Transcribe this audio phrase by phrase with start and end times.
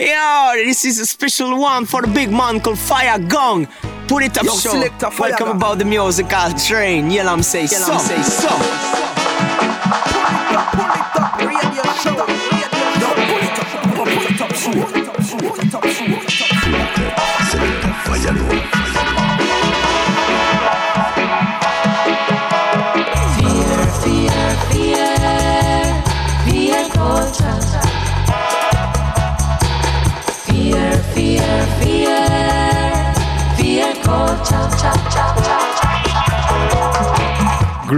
[0.00, 3.66] Yo, this is a special one for the big man called Fire Gong.
[4.06, 4.70] Put it up, Yo, show.
[4.70, 5.56] selector, Fire Welcome Gong.
[5.56, 7.10] about the musical train.
[7.10, 7.98] Yeah, I'm say so.
[7.98, 8.48] say so.
[8.48, 8.54] Pull
[10.94, 12.14] it up, radio show.
[12.14, 12.26] Yo,
[13.26, 13.66] pull it up,
[13.96, 14.50] pull it up.
[14.54, 15.16] Pull it up.
[15.18, 16.06] Pull it up, show.
[16.94, 17.07] Fear,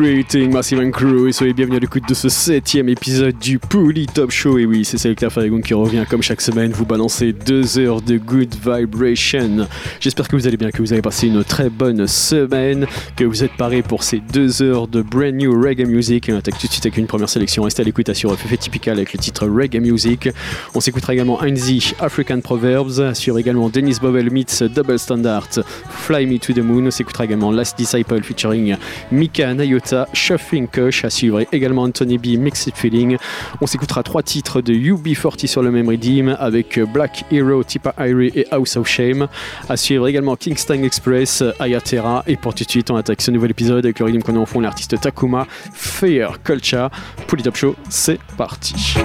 [0.00, 4.06] Greeting Massive and Crew et soyez bienvenus à l'écoute de ce septième épisode du Pouli
[4.06, 4.56] Top Show.
[4.56, 8.16] Et oui c'est Selecta Faragon qui revient comme chaque semaine vous balancer deux heures de
[8.16, 9.66] good vibration.
[10.00, 13.44] J'espère que vous allez bien que vous avez passé une très bonne semaine que vous
[13.44, 16.30] êtes parés pour ces deux heures de brand new reggae music.
[16.30, 17.64] Et on attaque tout de suite avec une première sélection.
[17.64, 20.30] Restez à l'écoute sur FF Typical avec le titre Reggae Music.
[20.74, 23.12] On s'écoutera également Heinzy African Proverbs.
[23.12, 25.48] Sur également Dennis Bobel meets Double Standard
[25.90, 26.86] Fly Me to the Moon.
[26.86, 28.76] On s'écoutera également Last Disciple featuring
[29.12, 33.16] Mika Nayota, Shuffling Kush, à suivre également Anthony B, Mixed Feeling.
[33.60, 38.32] On s'écoutera trois titres de UB40 sur le même redeem avec Black Hero, Tipa Irie
[38.34, 39.28] et House of Shame.
[39.68, 42.24] À suivre également Kingston Express, Ayatera.
[42.26, 44.40] Et pour tout de suite, on attaque ce nouvel épisode avec le redeem qu'on a
[44.40, 46.90] en fond, l'artiste Takuma, Fear Culture.
[47.26, 48.96] Pour le Top Show, c'est parti.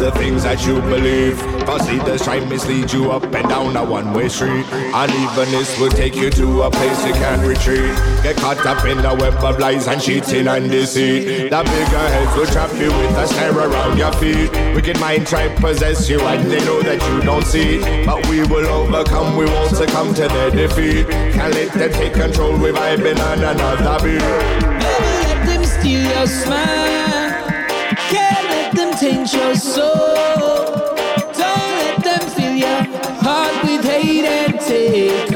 [0.00, 1.38] the things that you believe.
[1.66, 4.64] Cause leaders try mislead you up and down a one-way street.
[4.72, 7.94] Unevenness will take you to a place you can't retreat.
[8.22, 11.50] Get caught up in the web of lies and cheating and deceit.
[11.50, 14.50] The bigger heads will trap you with a snare around your feet.
[14.74, 17.78] Wicked mind try possess you and they know that you don't see.
[18.06, 21.06] But we will overcome, we won't succumb to their defeat.
[21.08, 24.18] Can't let them take control, we're vibing on another beat.
[24.18, 27.19] Never let them steal your smile
[29.00, 29.94] taint your soul.
[31.32, 32.82] Don't let them fill your
[33.24, 35.29] heart with hate and take.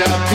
[0.00, 0.29] Yeah.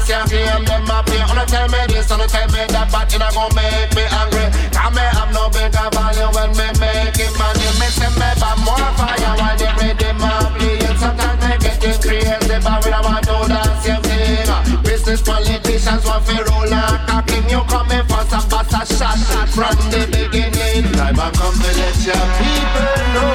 [0.00, 1.18] this campaign, them a play.
[1.18, 4.46] Don't tell me this, don't tell me that, but it a gon' make me angry.
[4.72, 7.68] Cause me have no bigger value when me making money.
[7.78, 10.80] Me say me buy more fire while they ready my play.
[10.96, 14.82] Sometimes they get this crazy, but we don't want to do that same thing.
[14.82, 17.48] Business politicians want to roll out a king.
[17.50, 19.18] You coming for some bastard shot
[19.52, 20.92] from the beginning.
[20.96, 23.29] Time I come to let your people know.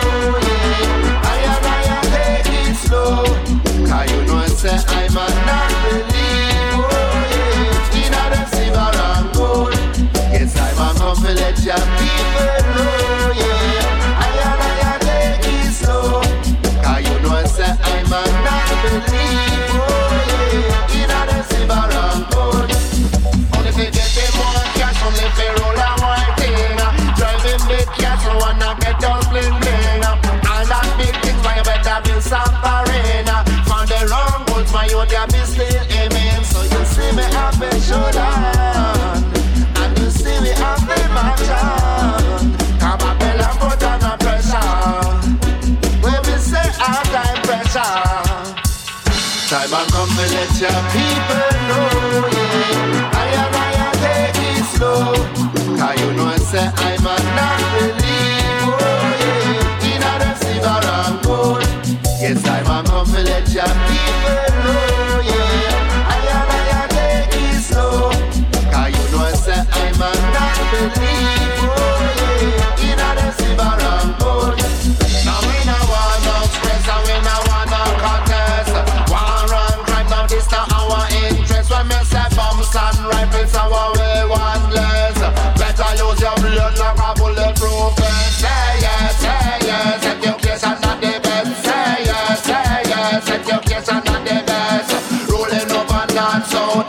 [11.81, 12.04] up.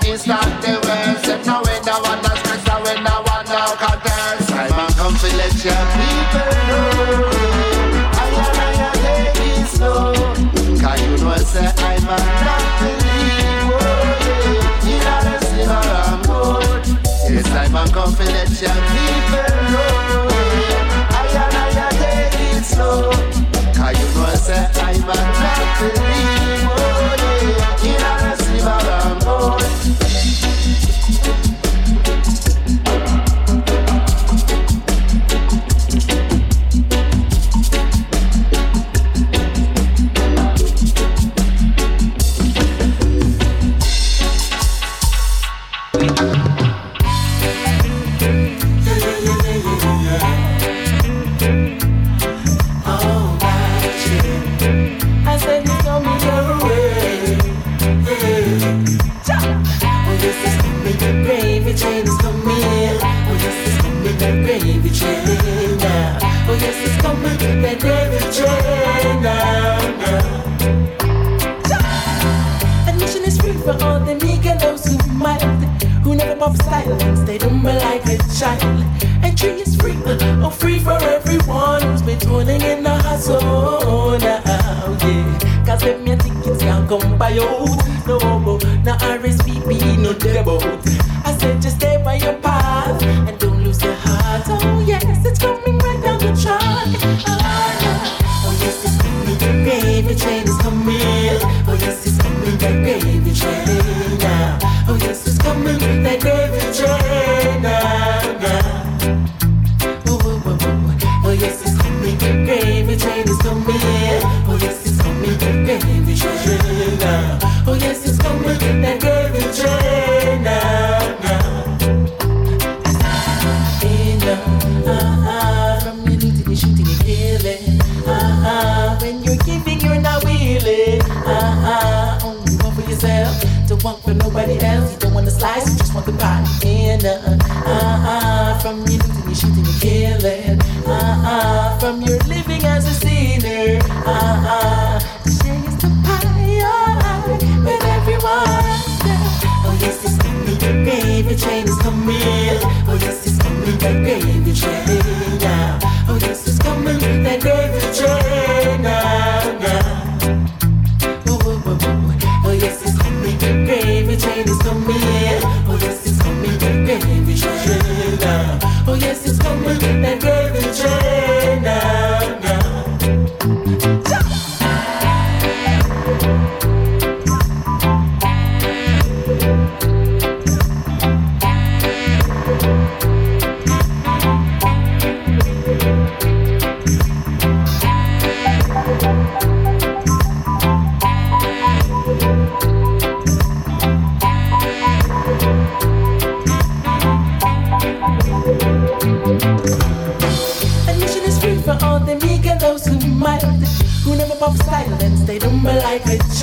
[0.09, 0.86] instant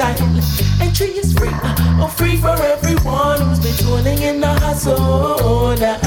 [0.01, 1.49] And tree is free,
[2.01, 5.99] oh free for everyone who's been joining in the hustle now.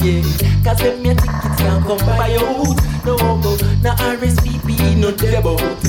[0.00, 0.22] Yeah,
[0.62, 5.83] cause when your tickets can't come by your hood, no go, no RSVP, no debut.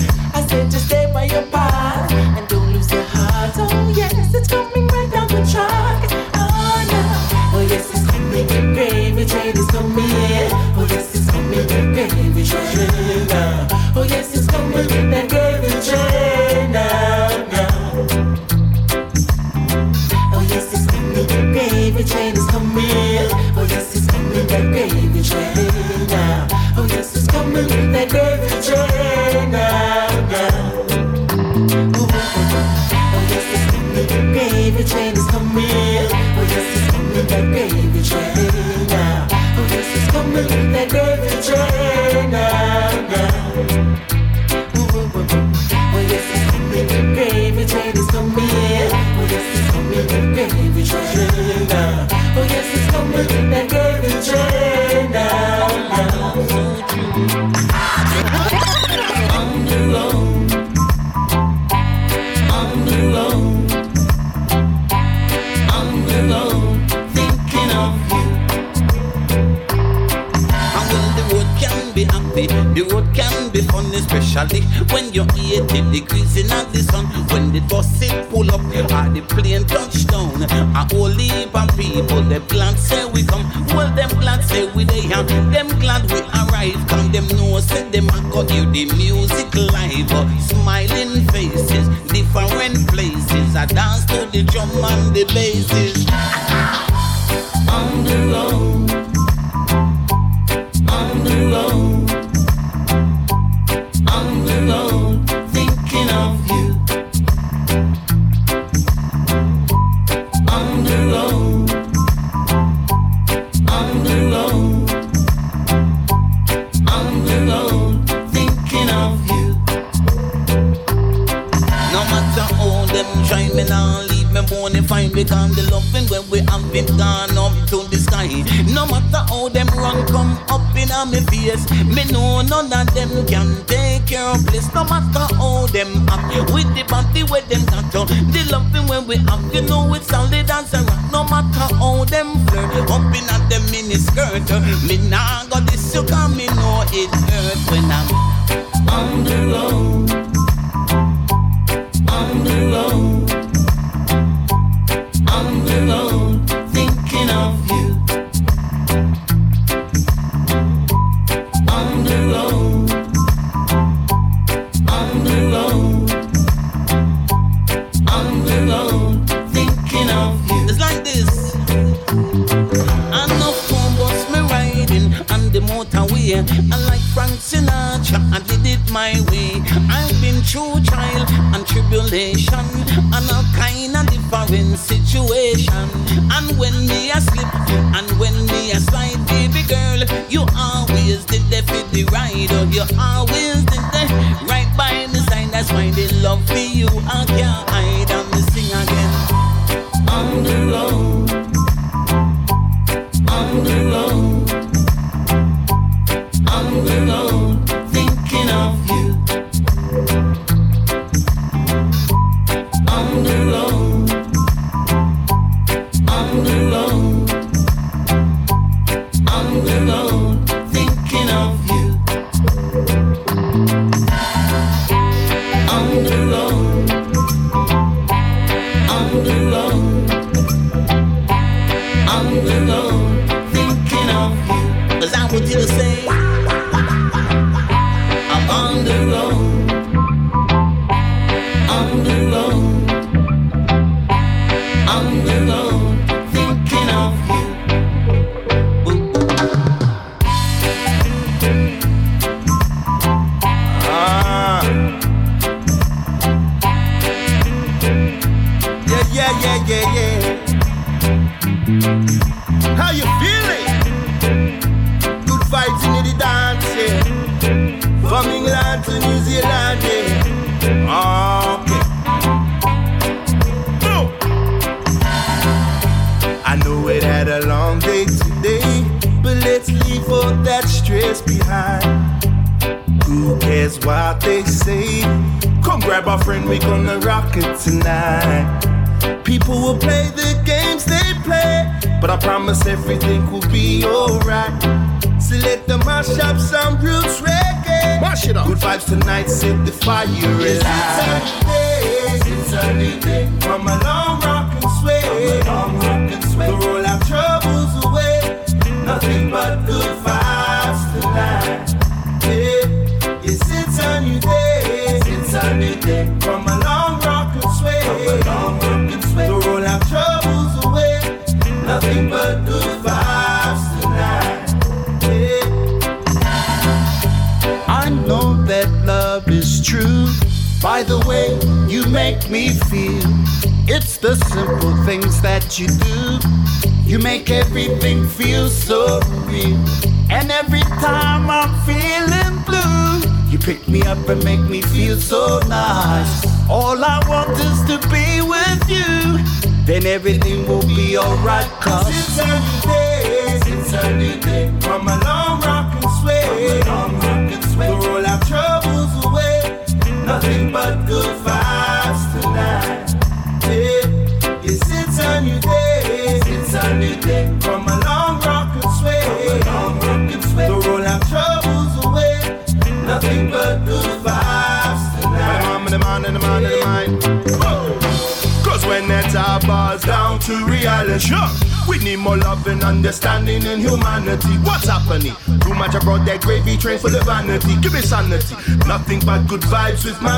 [389.85, 390.14] With my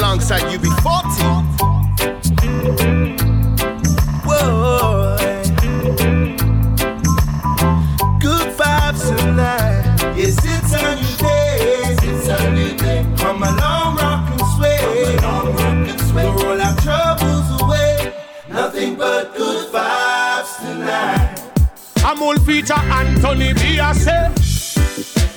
[0.00, 1.01] House you Shim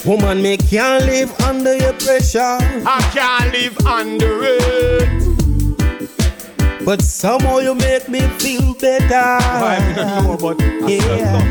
[0.06, 2.58] Woman, me can't live under your pressure.
[2.86, 5.26] I can't live under it.
[6.86, 9.40] But somehow you make me feel better.
[9.64, 11.42] Why not know Yeah.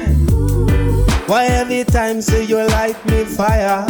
[1.26, 3.84] Why every time say you light me fire?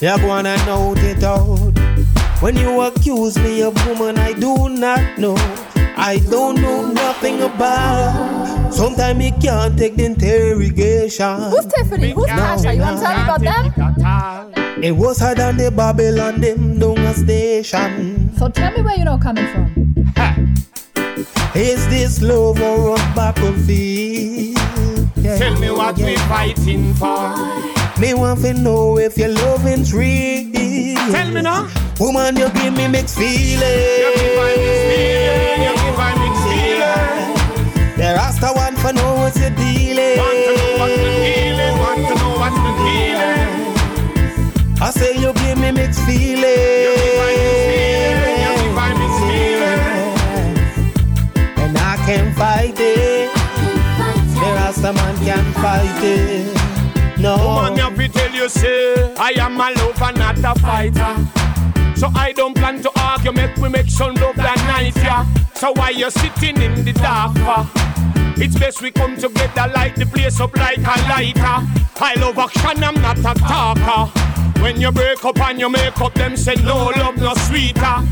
[0.00, 1.78] You're gonna note it out.
[2.40, 5.36] When you accuse me of woman I do not know.
[5.96, 8.41] I don't know nothing about.
[8.72, 11.42] Sometimes me can't take the interrogation.
[11.50, 12.12] Who's Tiffany?
[12.12, 12.74] Who's Tasha?
[12.74, 13.40] You want to tell me about
[14.54, 14.82] them?
[14.82, 18.30] It was hard on the Babylon them down a station.
[18.36, 19.70] So tell me where you know coming from.
[21.54, 24.56] Is this love or a battlefield?
[25.16, 25.38] Yeah.
[25.38, 27.36] Tell me what we fighting for.
[28.00, 30.50] Me want to know if your loving's real.
[31.12, 31.68] Tell me now.
[32.00, 33.62] Woman, you give me mixed feelings.
[38.12, 40.18] The Rasta one for know what's your dealing.
[40.18, 43.48] Want to know what's the feeling, want to know what's the feeling.
[44.82, 46.44] I say you give me mixed feelings.
[46.84, 47.16] You give
[48.76, 49.96] I mixed feeling, you
[50.28, 51.64] I.
[51.64, 53.32] And I can't fight it.
[54.34, 57.18] The Rasta man can't fight it.
[57.18, 57.38] No.
[57.38, 61.16] Woman, me have to tell you, say, I am a lover, not a fighter.
[61.98, 65.24] So I don't plan to argue, make we make some love that night, yeah.
[65.54, 67.82] So why you sitting in the dark for?
[68.36, 71.66] It's best we come together, light the place up like a lighter.
[72.00, 74.10] I love action, I'm not a talker.
[74.60, 78.02] When you break up and you make up, them say no love, no sweeter.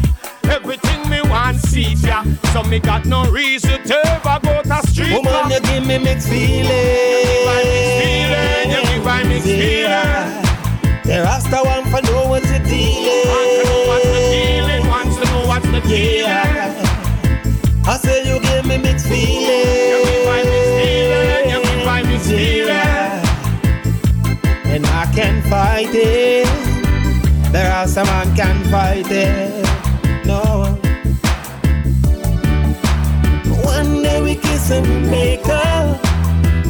[0.44, 5.12] Everything me want see ya, so me got no reason to ever go to street.
[5.12, 6.68] Woman, you give me mixed feelings.
[8.00, 10.40] feeling, you give I mixed feeling.
[11.04, 13.26] The Rasta one for know what's the dealing.
[13.26, 16.22] Want to know what's the dealing, wants to know what's the dealing.
[16.22, 17.84] Yeah.
[17.86, 19.39] I say you give me mixed feelings.
[25.50, 26.46] Fight it.
[27.52, 29.66] The Rasta man can fight it.
[30.24, 30.78] No.
[33.64, 36.00] One day we kiss and we make up.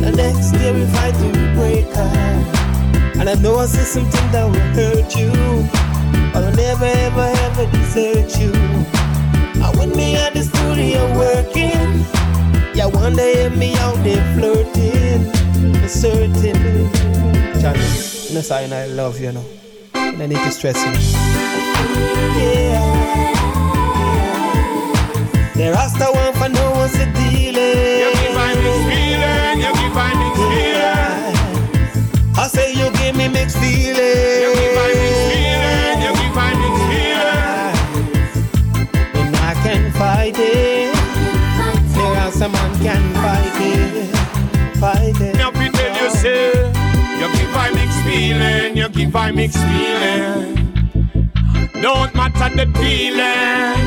[0.00, 3.18] The next day we fight and we break up.
[3.18, 5.30] And I know I say something that will hurt you.
[6.32, 8.52] But I'll never ever ever desert you.
[9.62, 11.90] And when me at the studio working,
[12.74, 15.20] yeah, one day me out there flirting,
[15.86, 17.39] certain.
[17.60, 19.44] Johnny, you know, saying I love you, you know.
[19.94, 20.92] I need to stress you.
[22.40, 22.80] Yeah.
[25.54, 27.19] The Rasta one for know what's the
[49.00, 50.54] give I mixed feeling.
[51.80, 53.80] Don't matter the feeling,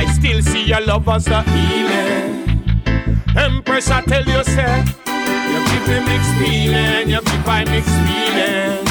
[0.00, 2.72] I still see your love as the healing.
[3.36, 4.84] Empress, I tell you, say,
[5.52, 8.84] you give me mixed feeling, you give I mixed feeling.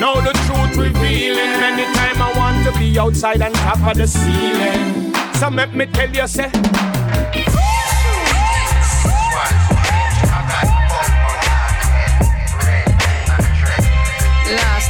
[0.00, 5.14] Now the truth revealing, anytime I want to be outside and top of the ceiling.
[5.34, 6.50] So let me tell you, say.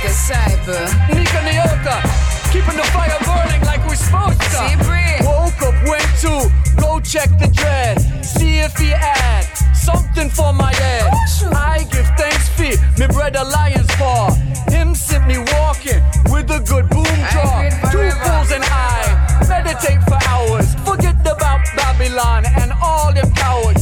[0.02, 0.74] Last disciple.
[1.14, 2.00] Nika Nyota,
[2.52, 5.24] keeping the fire burning like we're supposed to.
[5.24, 9.42] Woke up, went to go check the dread, see if he had
[9.74, 11.10] something for my head.
[11.52, 12.62] I give thanks for
[13.00, 14.32] me brother Lion's paw.
[14.70, 17.68] Him sent me walking with a good boom draw.
[17.90, 20.74] Two fools and I meditate for hours.
[20.86, 23.79] Forget about Babylon and all them cowards.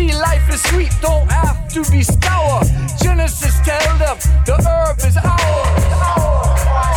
[0.00, 2.62] See, life is sweet, don't have to be sour.
[3.02, 5.82] Genesis tell them the herb is ours.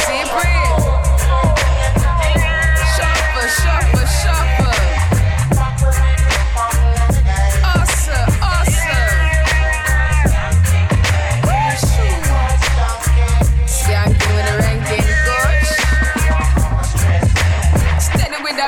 [0.06, 0.84] See, breathe.
[2.96, 4.72] Shuffle, shuffle, shuffle.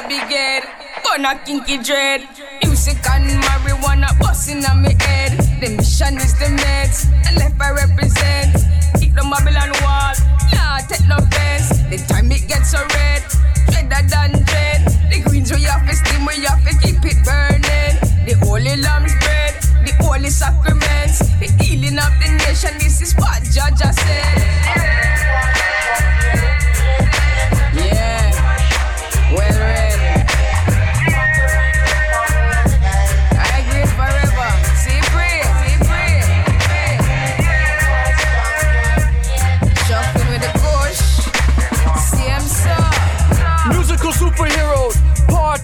[0.09, 0.63] Big head,
[1.03, 2.27] but not kinky dread.
[2.63, 4.09] Music and marijuana
[4.45, 5.31] busting on me head.
[5.59, 8.53] The mission is the meds, and left I represent.
[8.99, 10.13] Keep the Babylon wall,
[10.53, 11.69] nah, take no offense.
[11.89, 13.23] The time it gets so red,
[13.73, 14.85] redder than dread.
[15.09, 17.97] The greens we have to steam, we have to keep it burning.
[18.25, 19.55] The holy lamb's bread,
[19.85, 22.77] the holy sacraments, the healing of the nation.
[22.77, 25.14] This is what Judge has said.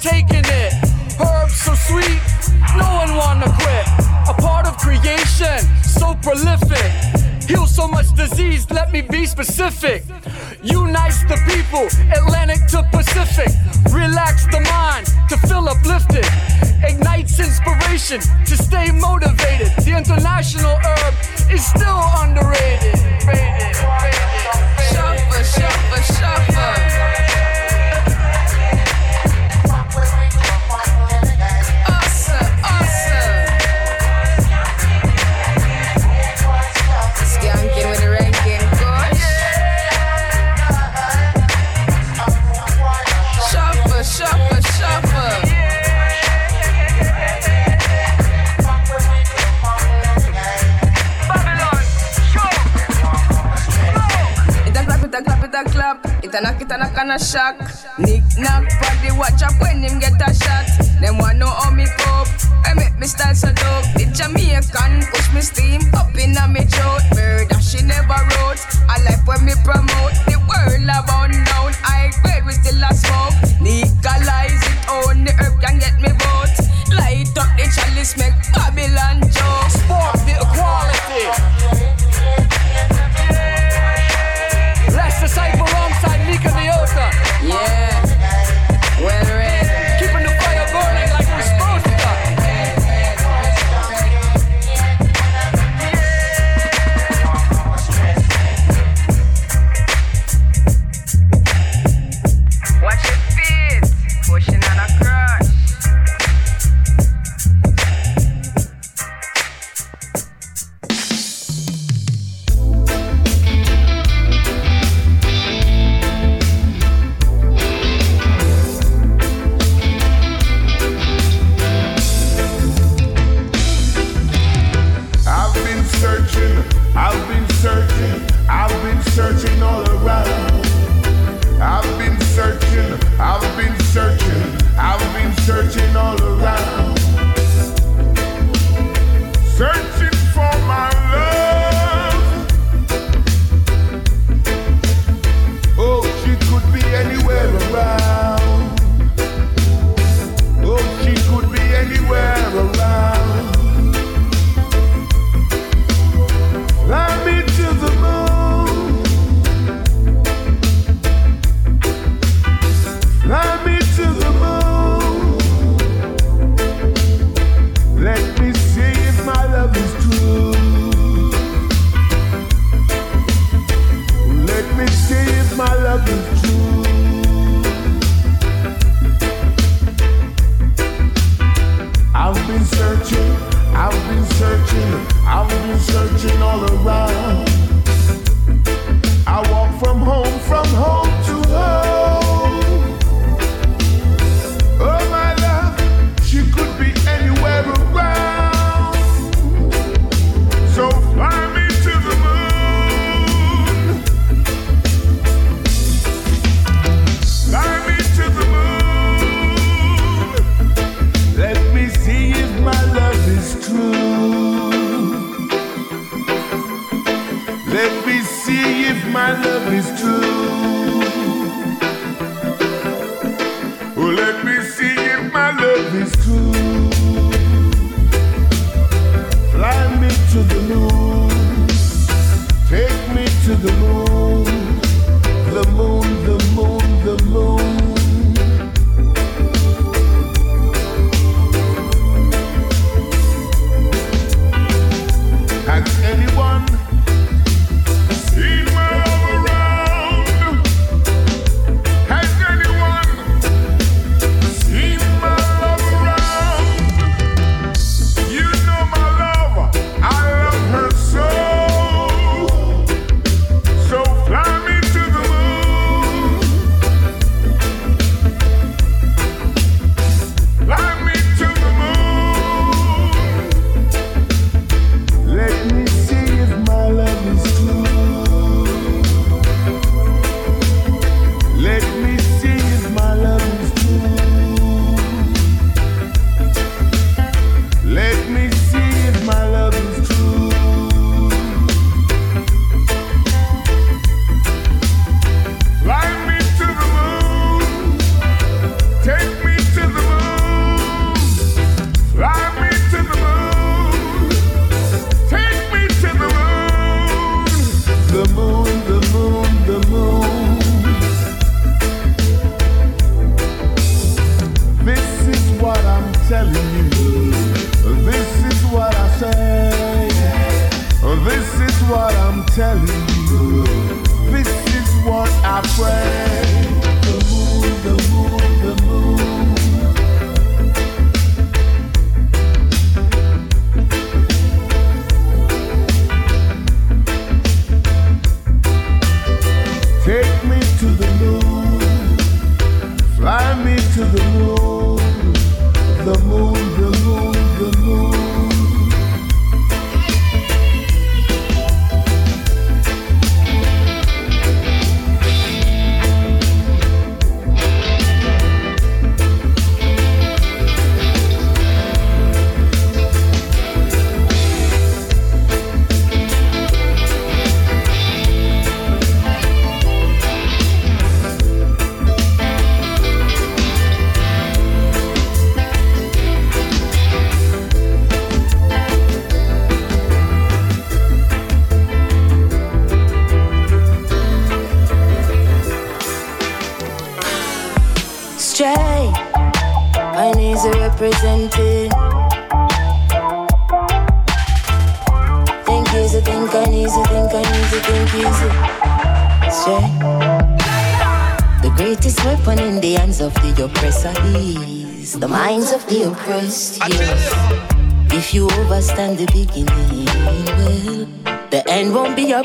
[0.02, 0.74] Taking it.
[1.22, 2.22] Herbs so sweet,
[2.76, 3.86] no one wanna quit.
[4.28, 6.92] A part of creation, so prolific.
[7.48, 10.04] Heal so much disease, let me be specific.
[10.64, 11.86] Unites the people,
[12.18, 13.50] Atlantic to Pacific.
[13.92, 16.26] Relax the mind to feel uplifted.
[16.84, 19.72] Ignites inspiration to stay motivated.
[19.86, 21.14] The international herb
[21.52, 22.98] is still underrated.
[24.90, 27.01] Shuffle, shuffle, shuffle.
[56.32, 57.60] It a knock, it a knock and a shock.
[58.00, 60.64] Nick knock, body watch up when him get a shot.
[61.02, 62.32] Them want know how me cope.
[62.64, 63.84] I make me style so dope.
[64.00, 67.04] The Jamaican push me steam up in a me throat.
[67.20, 68.64] Murder she never wrote.
[68.88, 71.76] I like when me promote the world about down.
[71.84, 73.36] I grade we still a smoke.
[73.60, 76.56] Legalize it on the herb can get me vote.
[76.96, 79.68] Light up the chalice, make Babylon joke.
[79.68, 81.61] Sport the equality.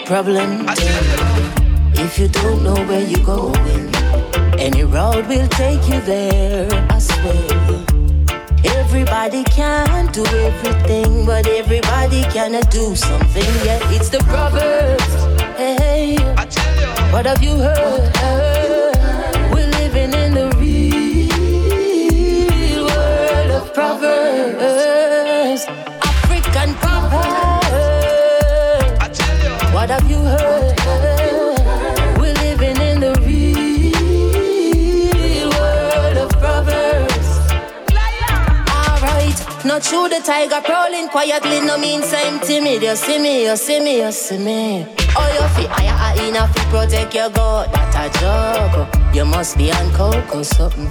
[0.07, 0.65] Problem.
[1.99, 3.93] If you don't know where you're going,
[4.57, 7.85] any road will take you there as well.
[8.65, 13.51] Everybody can do everything, but everybody cannot do something.
[13.67, 15.15] Yeah, it's the Proverbs.
[15.59, 16.17] Hey,
[17.13, 18.16] what have you heard?
[39.77, 42.83] Not true the tiger prowling quietly, no means I'm timid.
[42.83, 44.87] You see me, you see me, you see me.
[45.15, 49.15] Oh, you I, I, enough to protect your God, That a joke.
[49.15, 50.89] You must be on coke or something.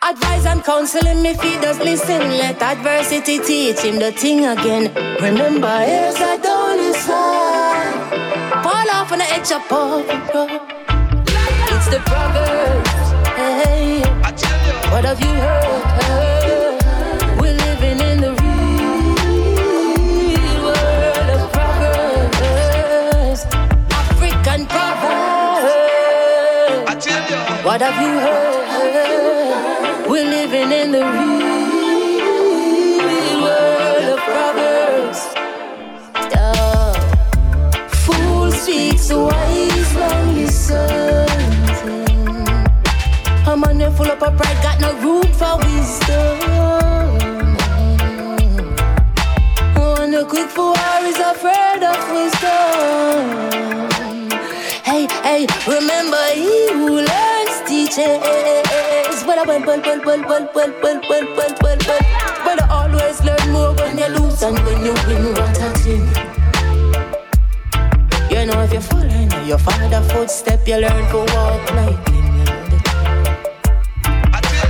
[0.00, 2.20] Advise and counseling me if he does listen.
[2.38, 4.94] Let adversity teach him the thing again.
[5.20, 8.62] Remember, here's a only side.
[8.62, 10.06] Fall off on the edge of pop.
[11.74, 12.90] It's the Proverbs.
[13.34, 13.98] Hey,
[14.92, 16.39] what have you heard?
[27.70, 30.08] What have you heard?
[30.10, 31.46] We're living in the real
[33.44, 35.20] world of Proverbs.
[36.34, 36.92] Yeah.
[38.02, 41.78] Fool speaks, the wise man listens.
[43.46, 46.38] A man full of pride got no room for wisdom.
[49.76, 53.30] One who quick for war is afraid of wisdom.
[54.82, 57.29] Hey, hey, remember he who learns
[57.90, 59.24] teaches.
[59.24, 61.78] But I well, well, well, well, well, well, well, well, well, well, well.
[62.44, 65.34] But I always learn more when you lose than when you win.
[65.34, 66.06] What a thing.
[68.30, 72.26] You know if you follow in your father footstep, you learn to walk like him.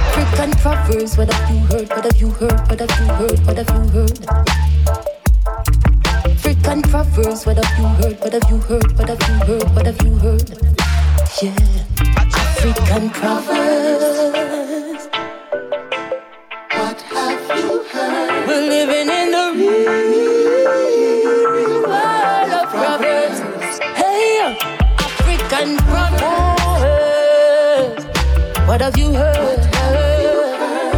[0.09, 1.89] African proverbs, what have you heard?
[1.91, 2.61] What have you heard?
[2.69, 3.39] What have you heard?
[3.47, 4.19] What have you heard?
[6.25, 8.21] African proverbs, what have you heard?
[8.21, 8.99] What have you heard?
[8.99, 9.69] What have you heard?
[9.75, 10.51] What have you heard?
[11.43, 11.80] Yeah,
[12.63, 15.09] African proverbs.
[16.77, 18.47] What have you heard?
[18.47, 20.69] We're living in the real
[21.89, 23.41] world of proverbs.
[23.97, 24.59] Hey,
[24.99, 28.05] African proverbs.
[28.69, 29.61] What have you heard?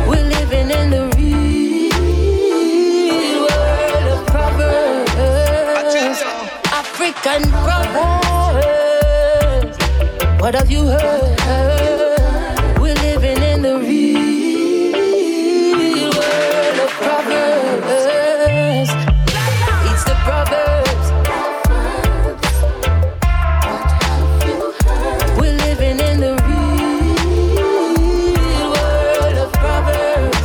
[0.09, 1.93] We're living in the real
[3.39, 6.23] world of proverbs.
[6.73, 8.22] African proverbs.
[10.43, 11.38] What have you heard?
[12.80, 14.93] We're living in the real
[16.11, 17.86] world of proverbs.
[19.88, 21.12] It's the proverbs.
[25.38, 26.34] We're living in the
[27.55, 30.43] real world of proverbs.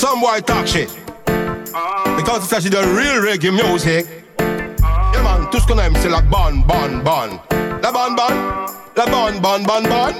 [0.00, 0.88] Some boy talk shit.
[2.16, 4.19] Because it's actually the real reggae music.
[5.70, 7.38] Qu'on aime c'est la bonne, bonne, bonne.
[7.82, 8.38] La bonne, bonne.
[8.96, 10.14] La bonne, bonne, bonne, bonne.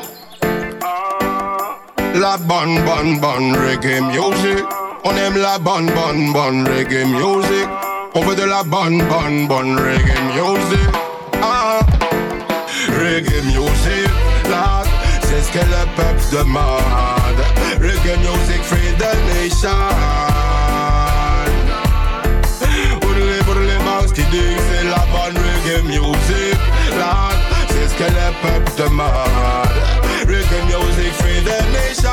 [2.14, 4.64] La bonne, bonne, bonne reggae music.
[5.05, 7.68] On aime la bonne, bonne, bonne reggae music.
[8.14, 10.88] On veut de la bonne, bonne, bonne reggae music.
[11.42, 11.80] Ah,
[12.88, 14.11] reggae music,
[14.48, 14.82] là,
[15.22, 17.40] c'est ce que le peuple demande.
[17.80, 20.10] Reggae music free the nation.
[28.01, 29.76] C'est la bonne reggae music, là, c'est ce que le peuple demande.
[30.26, 32.11] Reggae music free the nation.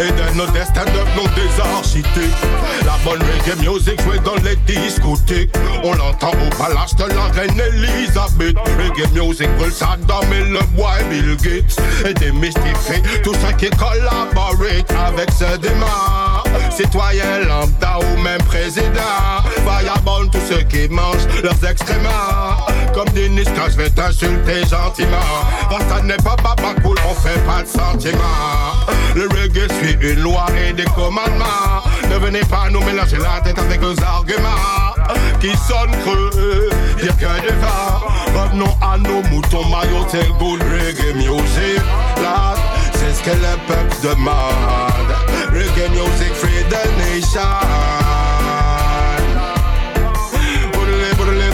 [0.00, 2.46] Et de nos destins devenons des architectes
[2.86, 5.50] La bonne reggae music jouée dans les discothèques.
[5.82, 8.56] On l'entend au palace de la reine Elisabeth.
[8.78, 11.76] Reggae music brûle Saddam et le bois Bill Gates
[12.06, 14.54] Et démystifier tout ce qui collabore
[15.06, 15.86] avec ce démon
[16.70, 19.42] Citoyen lambda ou même président.
[19.64, 22.66] Fireball tous ceux qui mangent leurs excréments.
[22.94, 25.16] Comme Denis quand je vais t'insulter gentiment.
[25.70, 28.86] Parce que ça n'est pas papa cool, on fait pas de sentiments.
[29.14, 31.82] Le reggae suit une loi et des commandements.
[32.10, 34.94] Ne venez pas nous mélanger la tête avec vos arguments.
[35.40, 36.70] Qui sonnent creux,
[37.00, 38.08] dire que des vents.
[38.34, 41.82] Revenons à nos moutons maillots, c'est good reggae music.
[42.22, 42.54] Là,
[42.92, 45.27] c'est ce que le peuple demande
[45.58, 47.42] Reggae music free the nation.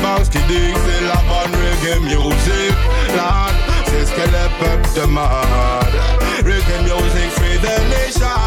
[0.02, 2.74] Banques qui disent que c'est la bonne reggae music
[3.16, 3.46] Là,
[3.86, 5.94] c'est ce que le peuple demande
[6.44, 8.43] Reggae music free the nation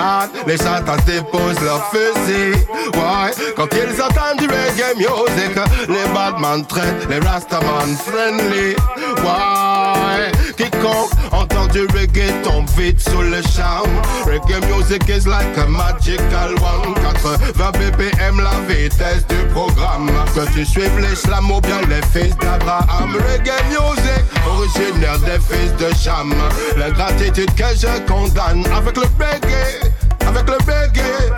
[0.00, 2.52] Là, les chantants déposent leur fusil
[2.94, 5.58] Ouais, quand ils entendent du reggae music.
[5.88, 8.76] Les badman traitent les rastaman friendly.
[9.22, 13.90] Ouais, quiconque entend du reggae tombe vite sous le charme.
[14.26, 16.94] Reggae music is like a magical one.
[16.94, 20.10] 80 BPM la vitesse du programme.
[20.34, 23.16] Que tu suives les slams ou bien les fils d'Abraham.
[23.16, 26.32] Reggae music, originaire des fils de Cham.
[26.76, 29.92] L'ingratitude que je condamne avec le reggae
[30.26, 31.32] Avec le reggae.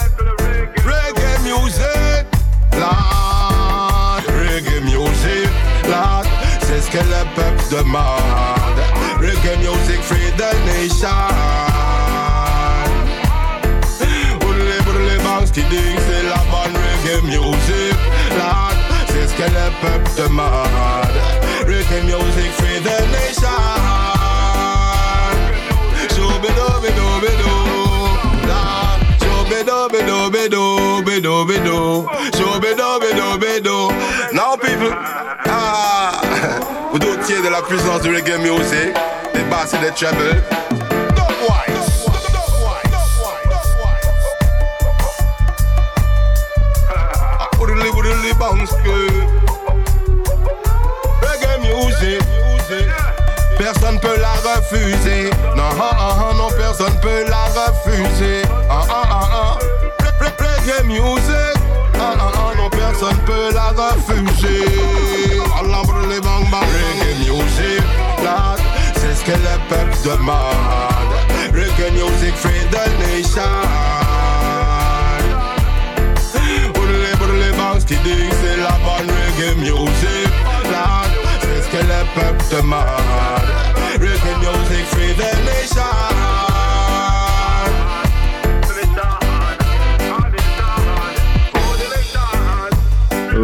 [0.84, 2.26] Reggae music
[2.72, 5.50] Lord, reggae music
[5.88, 6.24] Lord,
[6.60, 8.71] c'est ce que le peuple demande
[9.32, 11.08] Reggae music free the nation.
[15.08, 17.96] Les banques qui disent c'est la bonne reggae music
[18.36, 18.76] Lord,
[19.08, 21.16] c'est ce que le peuple demande
[21.66, 23.60] Reggae music free the nation.
[26.14, 27.56] Shoo-be-doo-be-doo-be-doo
[28.46, 32.06] Lord, shoo-be-doo-be-doo-be-doo-be-doo
[32.36, 33.84] Shoo-be-doo-be-doo-be-doo
[34.34, 34.92] Now people,
[35.46, 36.20] ah,
[36.92, 38.94] vous doutiez de la puissance du reggae music
[39.34, 40.42] Des basses et des trebles.
[53.58, 55.30] Personne peut la refuser.
[55.56, 58.42] Non, ah, ah, ah, non, personne peut la refuser.
[58.68, 59.58] Ah, ah, ah, ah.
[60.00, 61.62] Re- re- Reggae music.
[61.94, 64.64] Ah, ah, ah, non, personne peut la refuser
[69.32, 71.14] que le peuple demande.
[71.54, 73.42] Reggae music free the nation.
[76.74, 80.28] Pour les, pour les banques qui c'est la bonne reggae music.
[81.40, 82.86] C'est ce que le peuple demande.
[84.00, 86.51] Reggae music free the nation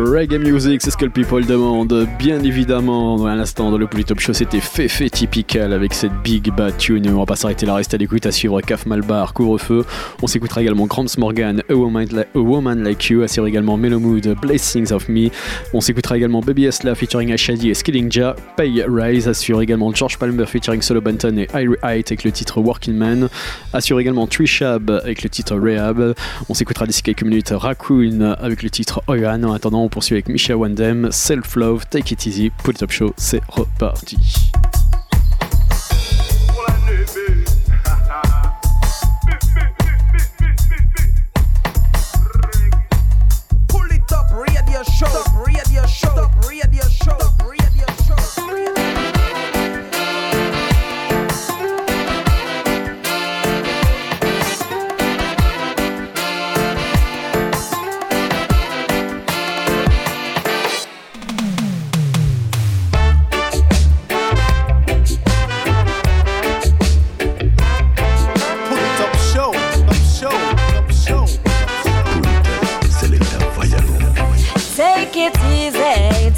[0.08, 2.08] Reggae music, c'est ce que le people demande.
[2.18, 6.78] Bien évidemment, à l'instant, dans le Polytop Show, c'était Féfé typical avec cette big bad
[6.78, 7.10] tune.
[7.10, 9.84] On va pas s'arrêter là, rester à l'écoute, à suivre Caf Malbar, Couvre-feu.
[10.22, 14.92] On s'écoutera également Grams Morgan, A Woman, Like You, à suivre également Mellow Mood, Blessings
[14.92, 15.28] of Me.
[15.74, 20.16] On s'écoutera également Baby Asla featuring Ashadi et Skilling Ja, Pay Rise, assure également George
[20.16, 23.28] Palmer featuring Solo Banton et Irie Height avec le titre Working Man.
[23.74, 26.14] Assure également Trishab avec le titre Rehab.
[26.48, 29.42] On s'écoutera d'ici quelques minutes Raccoon avec le titre Oyan.
[29.42, 33.12] En attendant, on poursuit avec Misha Wandem, Self Love, Take It Easy, Pull Top Show,
[33.16, 34.16] c'est reparti.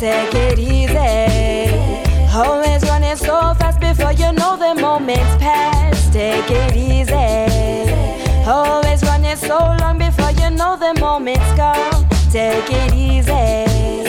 [0.01, 1.69] Take it easy.
[2.35, 6.11] Always running so fast before you know the moment's past.
[6.11, 7.13] Take it easy.
[8.49, 12.09] Always running so long before you know the moment's gone.
[12.33, 14.09] Take it easy.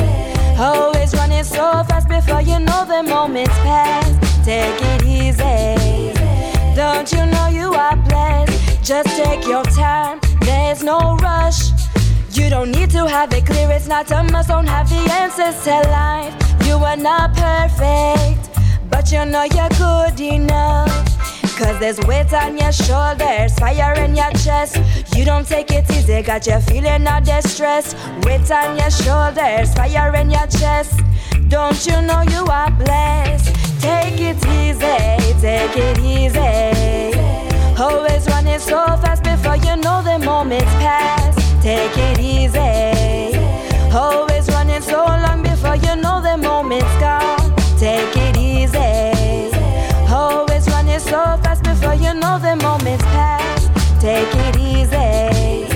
[0.58, 4.46] Always running so fast before you know the moment's past.
[4.46, 6.14] Take it easy.
[6.74, 8.82] Don't you know you are blessed?
[8.82, 11.72] Just take your time, there's no rush.
[12.42, 15.64] You don't need to have it clear, it's not a must, don't have the answers
[15.64, 16.34] to life.
[16.66, 18.50] You are not perfect,
[18.90, 20.90] but you know you're good enough.
[21.56, 24.78] Cause there's weight on your shoulders, fire in your chest.
[25.16, 27.94] You don't take it easy, got you feeling all distress.
[28.26, 31.00] Weight on your shoulders, fire in your chest.
[31.48, 33.54] Don't you know you are blessed?
[33.80, 37.20] Take it easy, take it easy.
[37.80, 41.21] Always running so fast before you know the moment's past.
[41.62, 43.38] Take it easy.
[43.96, 47.54] Always running so long before you know the moment's gone.
[47.78, 49.56] Take it easy.
[50.12, 53.70] Always running so fast before you know the moment's past.
[54.02, 55.68] Take it easy.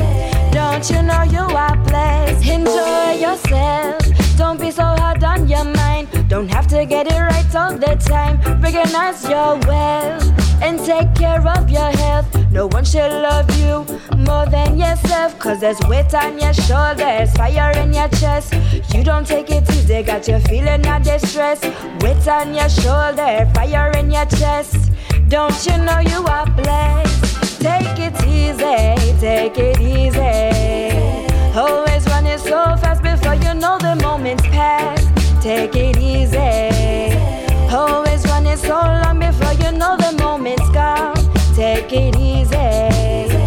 [0.51, 2.47] Don't you know you are blessed?
[2.47, 4.01] Enjoy yourself.
[4.37, 6.07] Don't be so hard on your mind.
[6.27, 8.41] Don't have to get it right all the time.
[8.59, 12.27] Recognize your wealth and take care of your health.
[12.51, 13.85] No one should love you
[14.17, 15.37] more than yourself.
[15.39, 18.53] Cause there's weight on your shoulders, fire in your chest.
[18.93, 21.61] You don't take it easy, got you feeling all distress.
[22.01, 24.91] Weight on your shoulder, fire in your chest.
[25.27, 27.61] Don't you know you are blessed?
[27.61, 31.57] Take it easy, take it easy.
[31.57, 35.07] Always running so fast before you know the moment's past.
[35.41, 36.54] Take it easy.
[41.87, 43.37] Take it easy.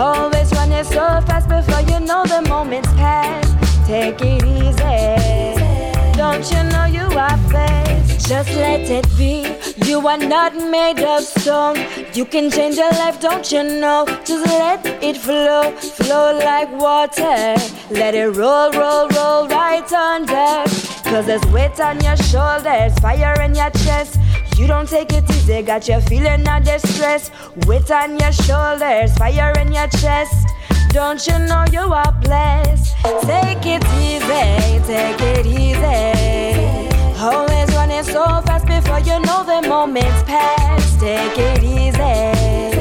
[0.00, 3.52] Always running so fast before you know the moment's past.
[3.86, 6.16] Take it easy.
[6.16, 8.26] Don't you know you are blessed?
[8.26, 9.44] Just let it be.
[9.86, 11.76] You are not made of stone.
[12.14, 14.06] You can change your life, don't you know?
[14.24, 17.56] Just let it flow, flow like water.
[17.90, 20.64] Let it roll, roll, roll right under.
[21.10, 24.18] Cause there's weight on your shoulders, fire in your chest.
[24.56, 27.30] You don't take it easy, got you feeling all distress.
[27.66, 30.46] Weight on your shoulders, fire in your chest.
[30.90, 32.94] Don't you know you are blessed?
[33.22, 36.88] Take it easy, take it easy.
[37.18, 41.00] Always running so fast before you know the moment's past.
[41.00, 42.78] Take it easy.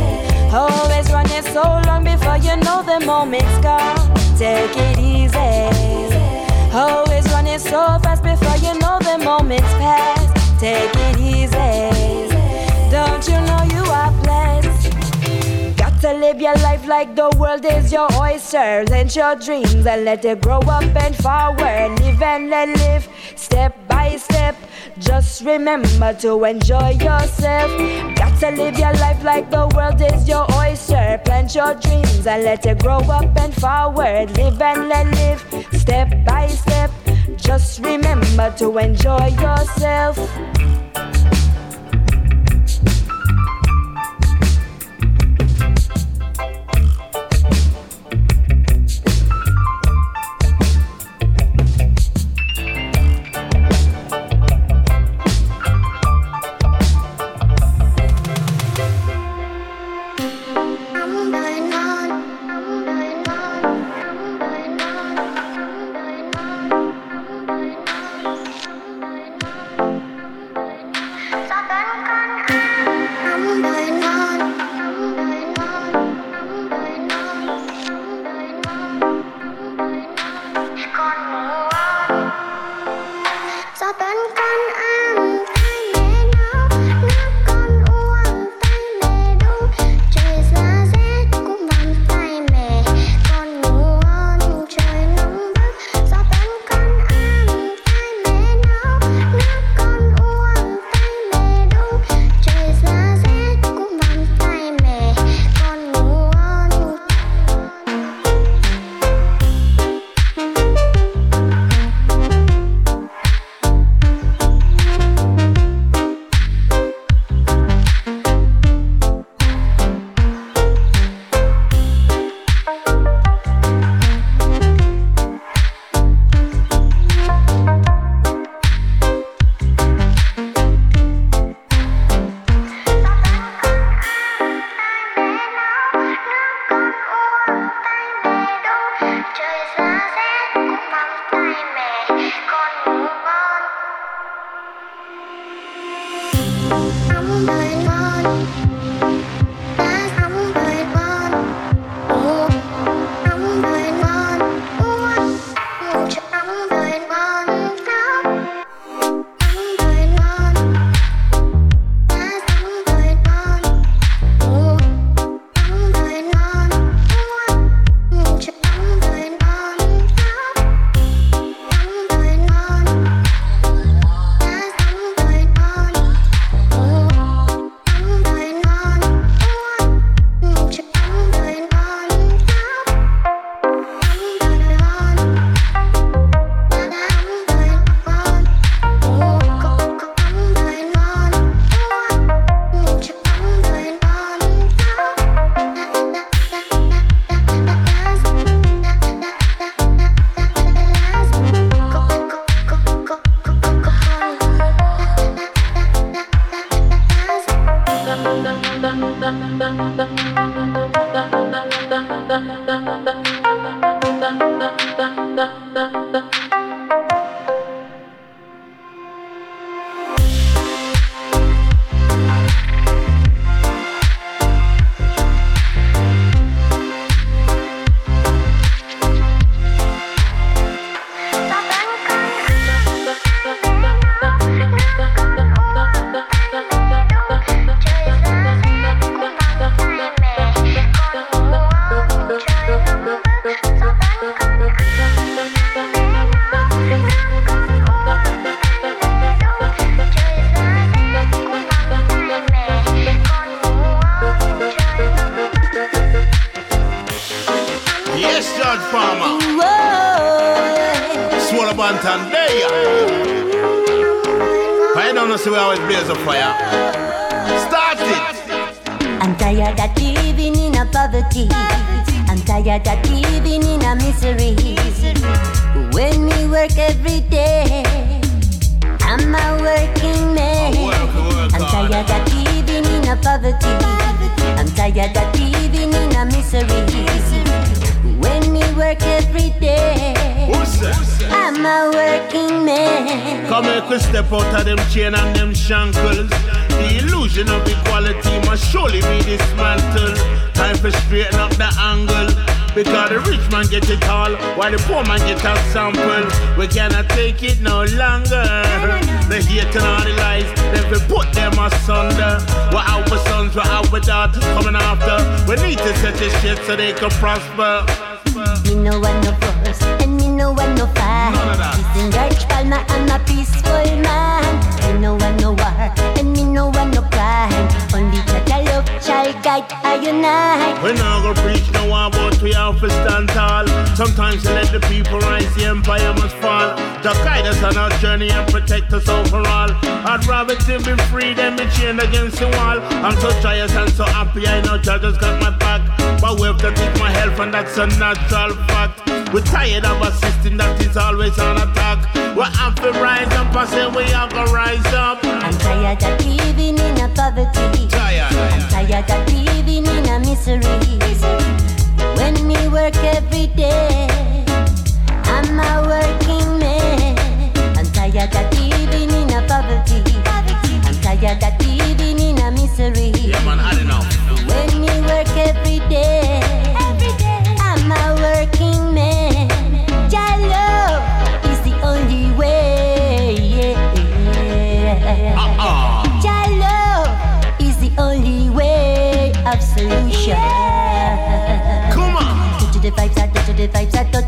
[0.53, 4.13] Always running so long before you know the moment's gone.
[4.37, 5.47] Take it easy.
[6.75, 10.30] Always running so fast before you know the moment's past.
[10.61, 12.29] Take it easy.
[12.91, 14.30] Don't you know you are blessed?
[16.11, 18.83] To live your life like the world is your oyster.
[18.89, 22.01] Let your dreams and let it grow up and forward.
[22.01, 23.07] Live and let live,
[23.37, 24.57] step by step.
[24.99, 27.71] Just remember to enjoy yourself.
[28.17, 31.21] Got to live your life like the world is your oyster.
[31.23, 34.35] Plant your dreams and let it grow up and forward.
[34.35, 36.91] Live and let live, step by step.
[37.37, 40.17] Just remember to enjoy yourself.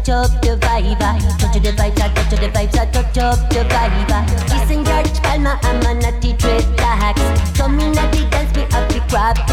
[0.04, 3.50] touch up the vibe, I touch the vibes, I touch the vibes, I touch up
[3.50, 4.10] the vibe.
[4.48, 7.58] Disengage, palma, I'm on a dreadlocks.
[7.58, 9.53] Come in at the dance, we up the crap.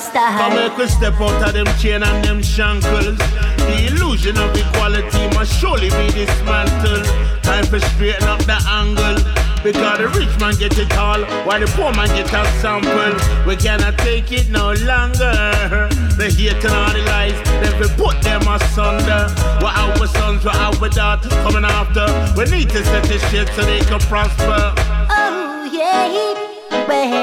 [0.00, 0.38] style.
[0.38, 3.18] Come make we step out of them chain and them shankles.
[3.18, 7.06] The illusion of equality must surely be dismantled.
[7.42, 9.18] Time for straighten up the angle.
[9.62, 13.12] Because the rich man get it all, while the poor man get a sample.
[13.46, 15.88] We cannot take it no longer.
[16.16, 19.28] They and all the lies, then we put them asunder.
[19.60, 22.06] We're our sons, we're our daughters coming after.
[22.36, 24.74] We need to set this shit so they can prosper.
[25.10, 27.19] Oh, yeah, well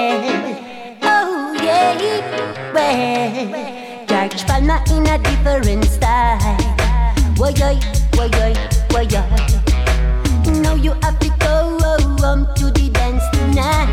[2.73, 4.05] way, way.
[4.07, 6.39] George Palma in a different style.
[7.37, 7.77] Woy, woy,
[8.13, 8.53] woy, woy,
[8.89, 10.61] woy, woy.
[10.61, 11.77] Now you have to go
[12.27, 13.89] home to the dance tonight.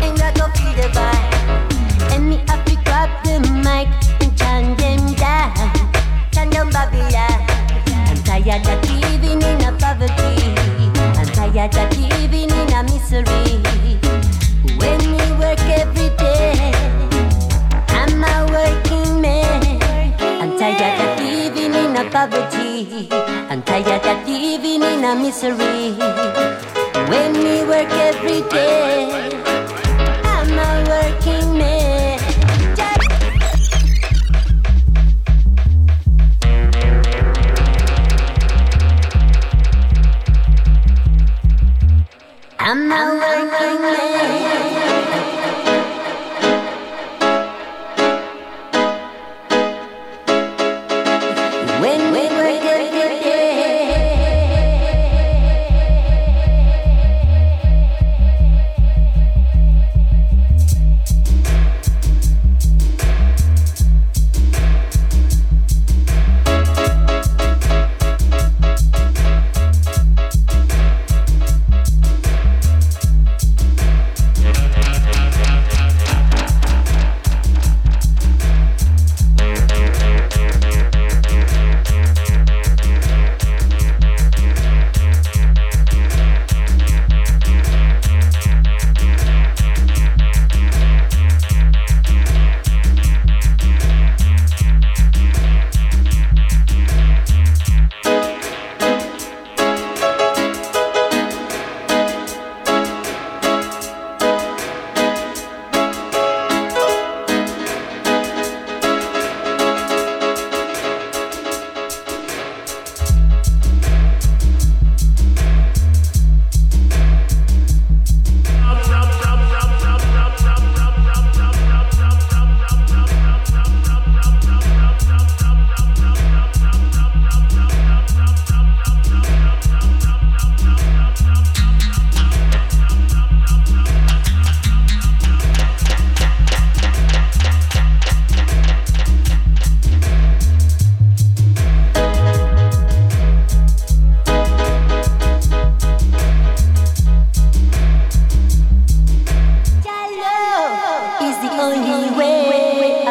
[0.00, 2.12] And I go feel the vibe.
[2.12, 3.88] And me have to grab the mic
[4.22, 5.54] and turn them down.
[6.32, 7.40] turn down Babylon.
[8.08, 10.54] I'm tired of living in a poverty.
[11.18, 14.05] I'm tired of living in a misery.
[22.30, 23.08] poverty.
[23.50, 25.92] I'm tired of living in a misery.
[27.10, 29.30] When we work every day,
[30.24, 32.20] I'm a working man.
[42.58, 44.15] I'm a working man.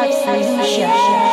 [0.06, 1.25] life solution.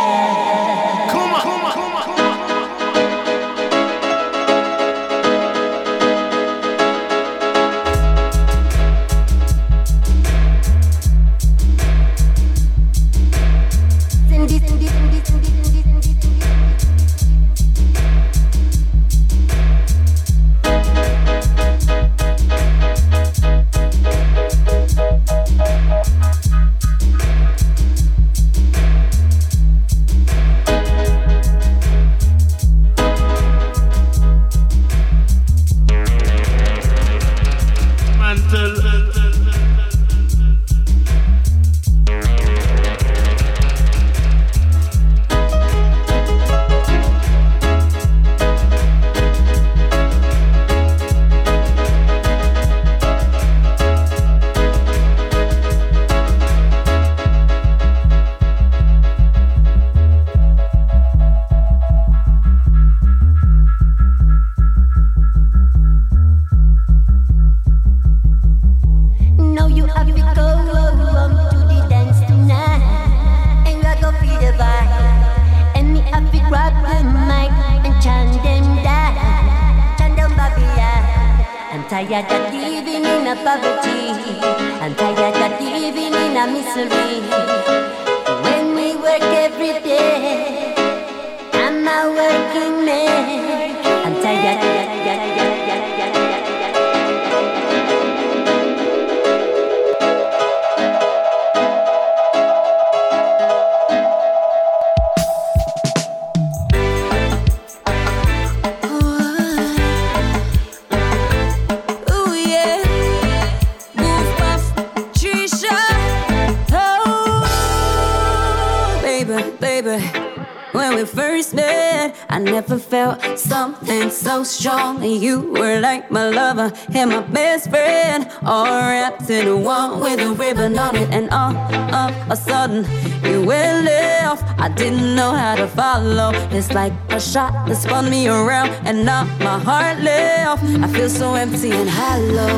[137.74, 140.63] That spun me around, and now my heart left.
[140.84, 142.55] I feel so empty and hollow.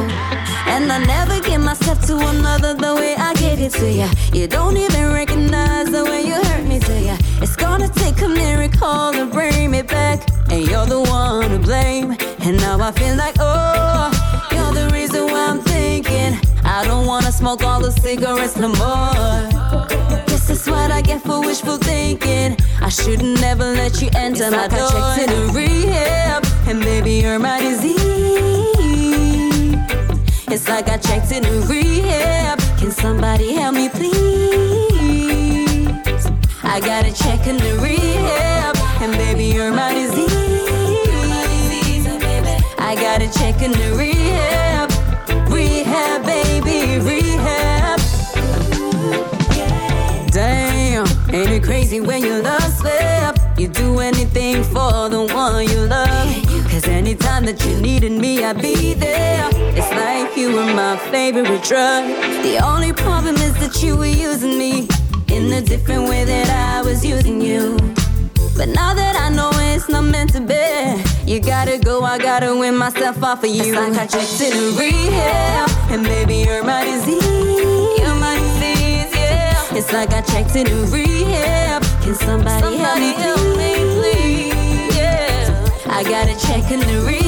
[0.68, 4.09] And I never give myself to another the way I gave it to you.
[4.34, 7.16] You don't even recognize the way you hurt me to you.
[7.41, 10.28] It's gonna take a miracle to bring me back.
[10.49, 12.18] And you're the one to blame.
[12.45, 14.11] And now I feel like, oh,
[14.51, 16.34] you're the reason why I'm thinking.
[16.63, 19.95] I don't wanna smoke all the cigarettes no more.
[20.68, 22.57] What I get for wishful thinking.
[22.82, 24.89] I shouldn't never let you enter my door.
[24.91, 27.95] I checked in rehab, and baby, you're my disease.
[30.47, 32.59] It's like I checked in a rehab.
[32.80, 34.16] Can somebody help me, please?
[36.63, 40.30] I gotta check in the rehab, and baby, you're my disease.
[42.78, 44.91] I gotta check in the rehab,
[45.49, 47.34] rehab, baby, rehab.
[51.66, 53.36] Crazy when you love slip?
[53.57, 56.70] You do anything for the one you love.
[56.70, 59.49] Cause anytime that you needed me, I'd be there.
[59.78, 62.03] It's like you were my favorite drug.
[62.43, 64.88] The only problem is that you were using me
[65.28, 67.78] in a different way that I was using you.
[68.55, 72.55] But now that I know it's not meant to be, you gotta go, I gotta
[72.55, 73.74] win myself off of you.
[73.74, 77.99] It's like I checked in rehab, and baby, you're my disease.
[77.99, 79.78] You're my disease, yeah.
[79.78, 81.24] It's like I checked in rehab.
[82.06, 84.95] Can somebody, help me, please?
[84.95, 85.88] Yeah.
[85.88, 87.24] I gotta check in the rehab,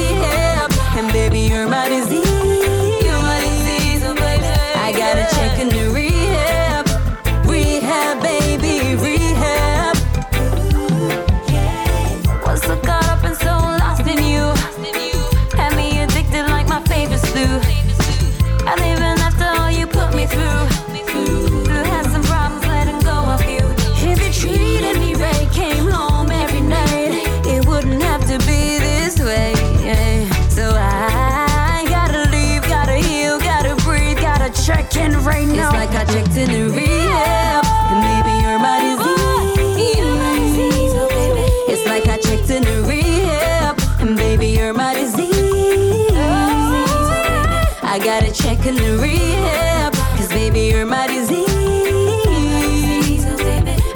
[48.68, 51.46] in rehab, cause baby you're my disease.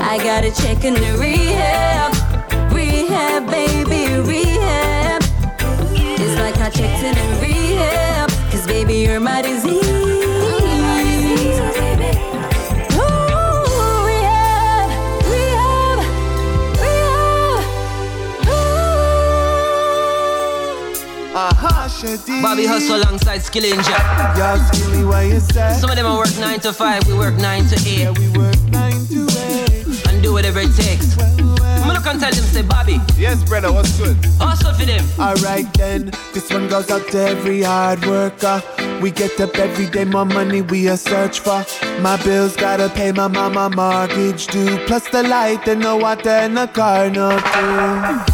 [0.01, 2.13] I gotta check in the rehab,
[2.73, 5.23] rehab, baby, rehab.
[5.93, 10.12] It's like I checked in the rehab, cause baby you're my disease.
[22.03, 24.37] Bobby hustle alongside Skillinger.
[24.37, 25.73] Yo, Skilly, what you say?
[25.79, 27.99] Some of them work 9 to 5, we work 9 to 8.
[27.99, 30.09] Yeah, we work 9 to 8.
[30.09, 31.17] And do whatever it takes.
[31.21, 32.99] I'm look and tell them, say, Bobby.
[33.17, 34.17] Yes, brother, what's good?
[34.41, 35.05] Hustle for them.
[35.17, 38.61] Alright then, this one goes out to every hard worker.
[39.01, 41.65] We get up every day, more money we a search for.
[42.01, 44.77] My bills gotta pay my mama mortgage due.
[44.87, 48.33] Plus the light and the water and the car no too.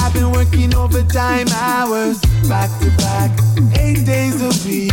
[0.00, 3.30] I've been working overtime hours, back to back,
[3.78, 4.92] eight days a week.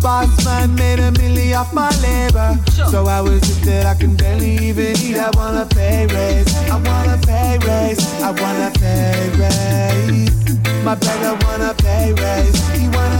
[0.00, 2.58] Boss man made a million off my labor.
[2.90, 5.16] So I was just that I can barely even eat.
[5.16, 6.54] I want a pay raise.
[6.70, 8.22] I want a pay raise.
[8.22, 10.84] I want a pay raise.
[10.84, 12.78] My brother want a pay raise.
[12.78, 13.19] He want.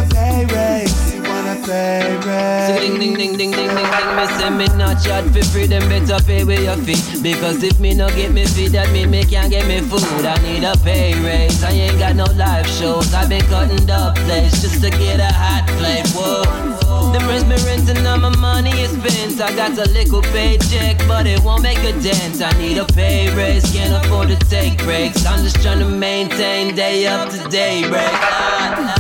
[1.71, 2.81] Raise.
[2.81, 4.17] Ding ding ding ding ding ding ding.
[4.17, 7.23] Me say me not chat for free, them better pay with your fee.
[7.23, 10.03] Because if me no get me feed, that mean me can't get me food.
[10.27, 11.63] I need a pay raise.
[11.63, 13.15] I ain't got no live shows.
[13.15, 16.09] I been cutting the place just to get a hot plate.
[16.09, 17.13] Whoa.
[17.13, 19.41] Them rents me renting, all my money is spent.
[19.41, 22.43] I got a little paycheck, but it won't make a dent.
[22.43, 25.25] I need a pay raise, can't afford to take breaks.
[25.25, 28.13] I'm just trying to maintain day up to day break.
[28.13, 29.00] Ah, ah, ah.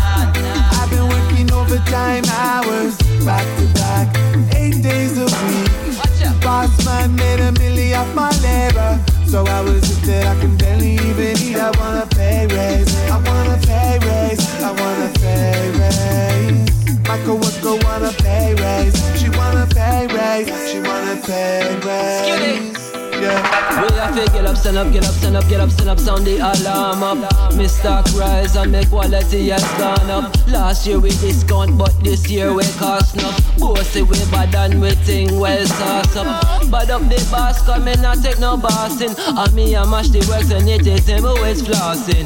[1.80, 6.42] I've been working overtime hours, back to back, eight days a week.
[6.42, 8.98] Boss man made a million off my labor.
[9.26, 11.56] So I was just that I can barely even eat.
[11.56, 12.94] I wanna pay raise.
[13.10, 14.62] I wanna pay raise.
[14.62, 17.08] I wanna pay raise.
[17.08, 19.20] My coworker want a pay raise.
[19.20, 20.72] She wanna pay raise.
[20.72, 22.79] She wanna pay raise.
[23.20, 23.82] Yeah.
[23.82, 25.98] We have to get up, stand up, get up, stand up, get up, stand up,
[25.98, 27.54] sound the alarm up.
[27.54, 30.34] Me stock rise and my quality has gone up.
[30.48, 33.58] Last year we discount, but this year we cost enough.
[33.58, 36.70] Bossy we bad and we think well sauce up.
[36.70, 39.14] Bad up the boss, come in and take no bossing.
[39.18, 42.24] And me and mash the works and it is him always flossing.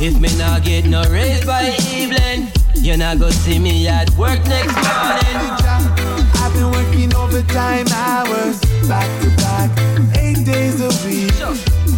[0.00, 4.42] If me not get no raise by evening, you not go see me at work
[4.46, 5.92] next morning.
[6.42, 9.70] I've been working overtime hours, back to back,
[10.42, 11.32] eight days a week.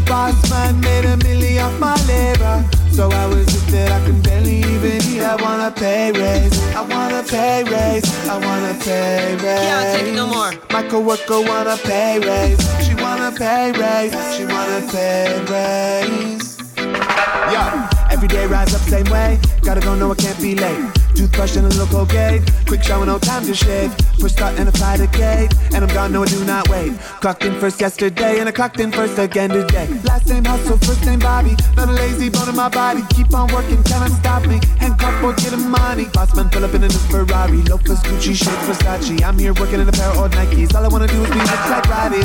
[0.07, 2.64] Boss man made a million off my labor.
[2.90, 5.22] So I was just that I can barely even eat.
[5.22, 6.59] I want a pay raise.
[6.74, 8.28] I want a pay raise.
[8.28, 9.42] I want a pay raise.
[9.42, 10.53] Can't take it no more.
[10.70, 12.61] My coworker want a pay raise.
[12.86, 14.12] She want a pay raise.
[14.36, 16.59] She want a pay raise.
[16.76, 17.88] Yeah.
[18.11, 19.40] Every day rise up same way.
[19.62, 21.03] Gotta go, no, I can't be late.
[21.14, 22.42] Toothbrush and a look okay.
[22.66, 23.96] Quick shower, no time to shave.
[24.18, 25.54] Push start and a fly the gate.
[25.74, 26.98] And I'm gone, no, I do not wait.
[27.20, 29.88] Clocked in first yesterday and I clocked in first again today.
[30.04, 31.54] Last name hustle, first name Bobby.
[31.76, 33.02] Not a lazy bone in my body.
[33.10, 34.60] Keep on working, cannot stop me.
[34.78, 36.06] Handcuff boy, getting money.
[36.12, 37.62] Boss man, pull up in a new Ferrari.
[37.62, 39.22] Loafers, Gucci, shades, Versace.
[39.22, 40.74] I'm here working in a pair of old Nikes.
[40.74, 42.22] All I wanna do is be rich like Roddy.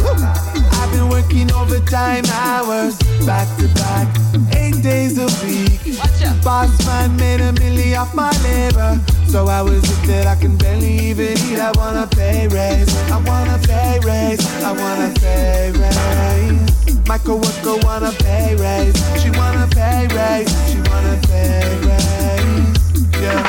[0.79, 4.07] I've been working overtime hours, back to back,
[4.55, 5.99] eight days a week.
[6.43, 8.78] Boss man made a million off my labor.
[9.27, 11.60] So I was just that I can barely even eat.
[11.60, 12.89] I want a pay raise.
[13.11, 14.39] I want a pay raise.
[14.64, 17.07] I want a pay raise.
[17.07, 18.95] My coworker want a pay raise.
[19.22, 20.49] She want a pay raise.
[20.72, 23.19] She want a pay raise.
[23.19, 23.43] Yeah.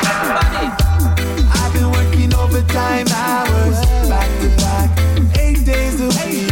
[1.55, 3.79] I've been working overtime hours,
[4.11, 4.89] back to back,
[5.39, 6.51] eight days a week.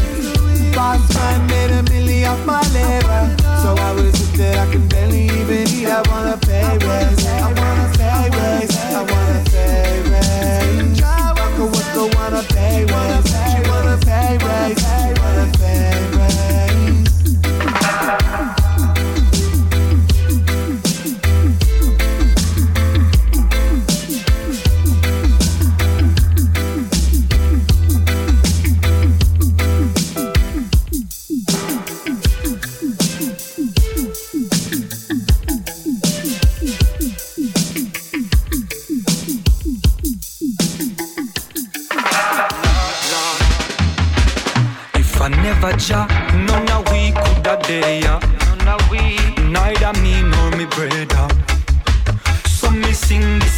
[0.73, 3.35] Boss man made a million off my labor.
[3.61, 5.87] So I was just that I can barely even eat.
[5.87, 7.18] I want a pay raise.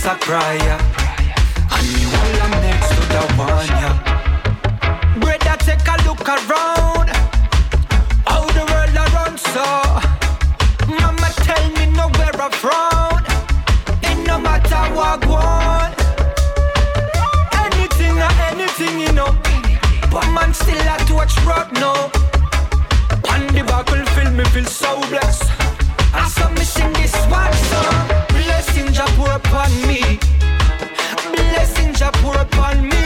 [0.02, 0.78] This a prayer,
[1.76, 3.91] and me hold am next to the one ya.
[5.19, 7.10] Brother, take a look around.
[8.26, 9.65] How the world a run so.
[10.88, 13.22] Mama tell me nowhere I'm from.
[14.03, 15.94] It no matter what I want.
[17.65, 19.32] Anything or anything, you know.
[20.11, 22.10] But man still a touch rock now.
[23.32, 25.44] On the buckle feel me feel so blessed.
[26.14, 28.31] I saw me sing this one song.
[29.02, 30.19] Jah pour upon me.
[31.34, 33.03] Blessing Jah pour upon me.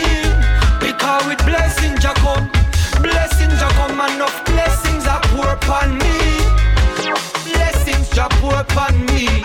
[0.81, 2.49] Because with blessing Jah come,
[3.01, 6.17] blessing Jah come enough blessings are pour upon me.
[7.47, 9.41] Blessings Jah pour upon me.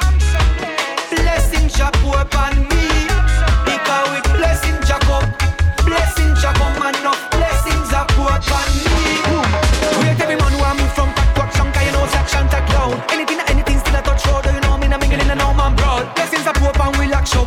[1.14, 2.99] Blessings Jah pour upon me.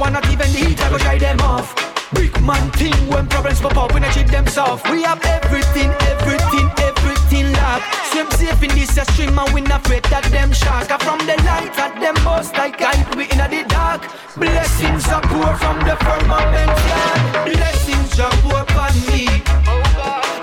[0.03, 1.67] one, not even the heat, I go dry them off.
[2.13, 4.89] Brick man thing when problems pop up, we not cheat them soft.
[4.91, 7.87] We have everything, everything, everything locked.
[8.11, 11.37] Same safe in this a stream and we not afraid that them i From the
[11.47, 14.01] light at them most like light, we in the dark.
[14.35, 17.45] Blessings are poor from the firmament, yeah.
[17.47, 19.23] Blessings are poor upon me.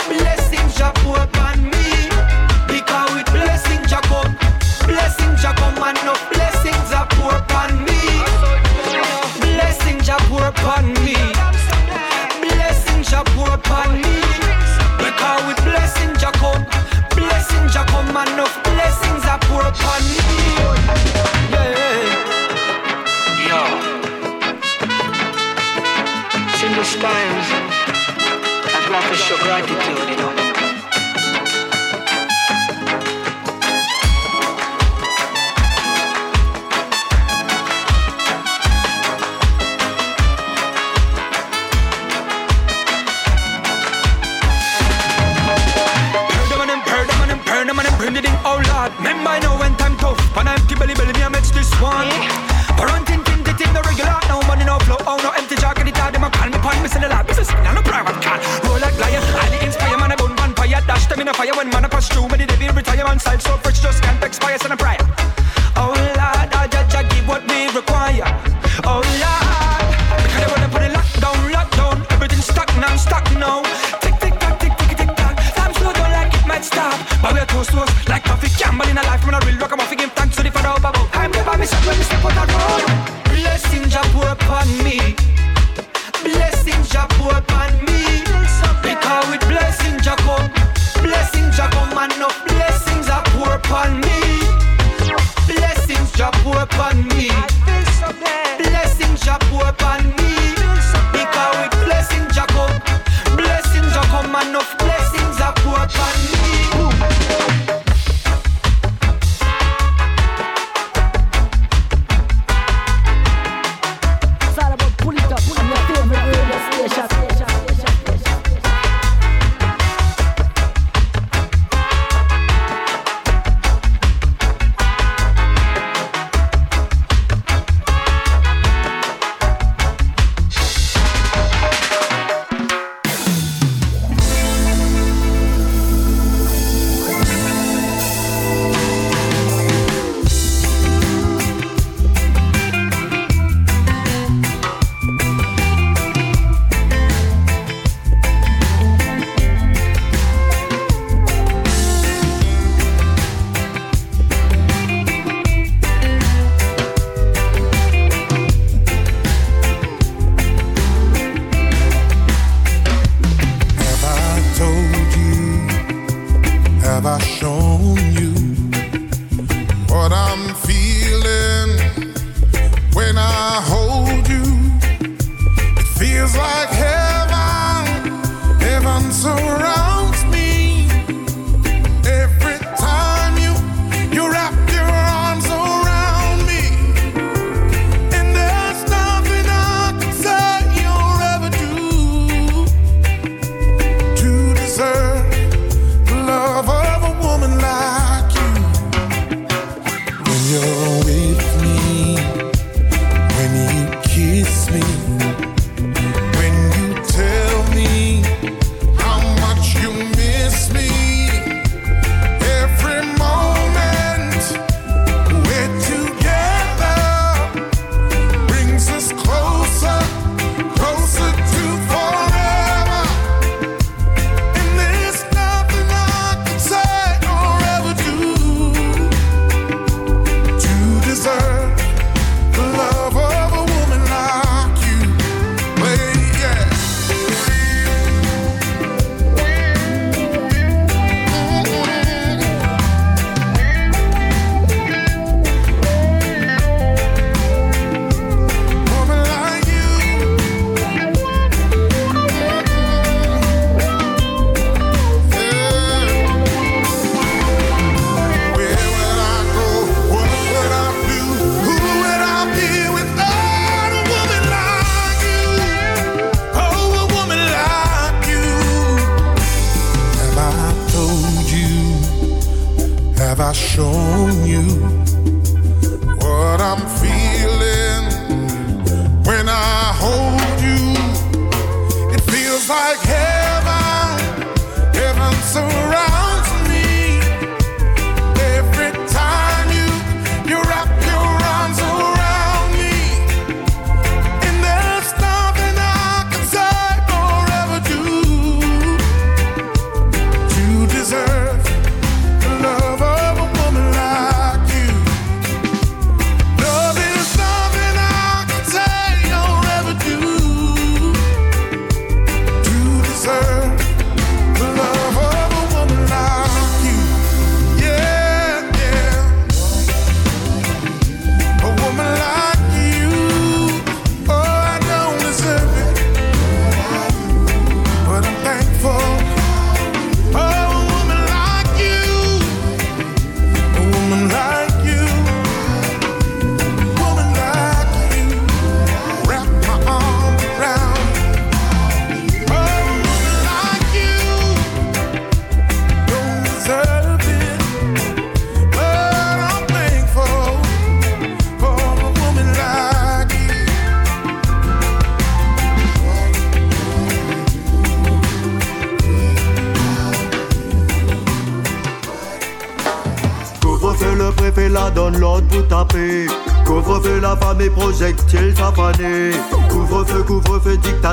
[0.09, 1.80] Blessings are poor upon me.
[29.31, 30.10] your gratitude.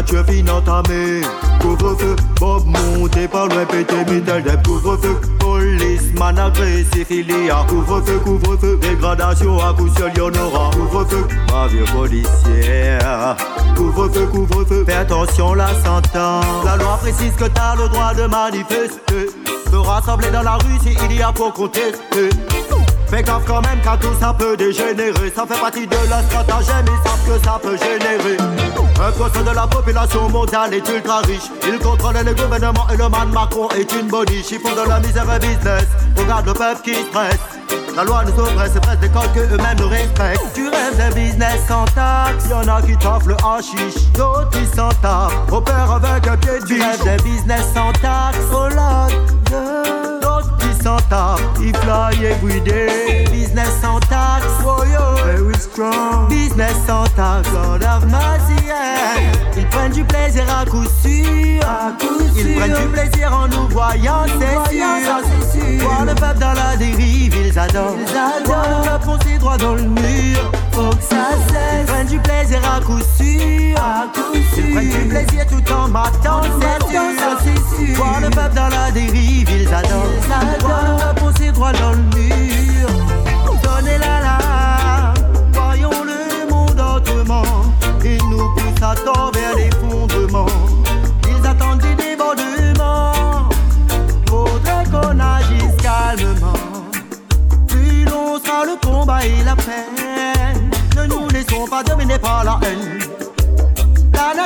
[0.07, 1.21] Couvre-feu, dictature fin entamée.
[1.59, 7.65] Couvre-feu, Bob monté par loin, pété, mitel des Couvre-feu, policeman agressif, il y a.
[7.67, 10.71] Couvre-feu, couvre-feu, dégradation à coup sûr, y'en aura.
[10.71, 11.27] Couvre-feu,
[11.69, 13.35] vieux policière.
[13.75, 16.65] Couvre-feu, couvre-feu, fais attention, la sentence.
[16.65, 19.29] La loi précise que t'as le droit de manifester.
[19.69, 22.29] Se rassembler dans la rue si il y a pour contester.
[23.09, 26.85] Fais gaffe quand même car tout ça peut dégénérer Ça fait partie de la stratagème,
[26.85, 31.51] ils savent que ça peut générer Un poisson de la population mondiale est ultra riche.
[31.67, 34.99] Il contrôle le gouvernement et le man Macron est une boniche Ils font de la
[34.99, 37.39] misère un business, regarde le peuple qui stresse.
[37.95, 40.53] La loi nous oppresse, c'est presque des codes que eux-mêmes nous respectent.
[40.53, 44.89] Tu rêves d'un business sans taxe, y'en a qui t'offrent le hashish, d'autres qui s'en.
[45.51, 48.67] Opère avec un pied de Tu rêves d'un business sans taxe, oh.
[51.09, 51.41] Tapent.
[51.61, 56.27] Ils fly everyday, business sans taxe, oh yo, very strong.
[56.29, 59.31] Business sans taxe, Lord of mercy, yeah.
[59.55, 62.45] Ils prennent du plaisir à coup sûr, à coup sûr.
[62.45, 64.85] Ils prennent du plaisir en nous voyant, c'est sûr.
[65.79, 67.95] Voir le peuple dans la dérive, ils adorent.
[67.99, 68.45] Ils adorent.
[68.45, 71.87] Voir le peuple foncer droit dans le mur, faut que ça cesse.
[71.87, 74.73] Prennent du plaisir à coup sûr, à coup sûr.
[74.73, 77.01] Prennent du plaisir tout en m'attendant, c'est sûr.
[77.43, 77.95] c'est sûr.
[77.95, 80.05] Voir le peuple dans la dérive, ils adorent.
[80.17, 80.69] Ils adorent.
[80.69, 82.89] Voir le peuple droit dans le mur.
[83.63, 85.13] Donnez la la,
[85.53, 87.43] voyons le monde autrement.
[88.03, 90.45] Ils nous poussent à tort vers l'effondrement.
[91.27, 93.49] Ils attendent des débordements.
[94.29, 96.53] Faudrait qu'on agisse calmement.
[97.67, 99.86] Plus long sera le combat et la peine.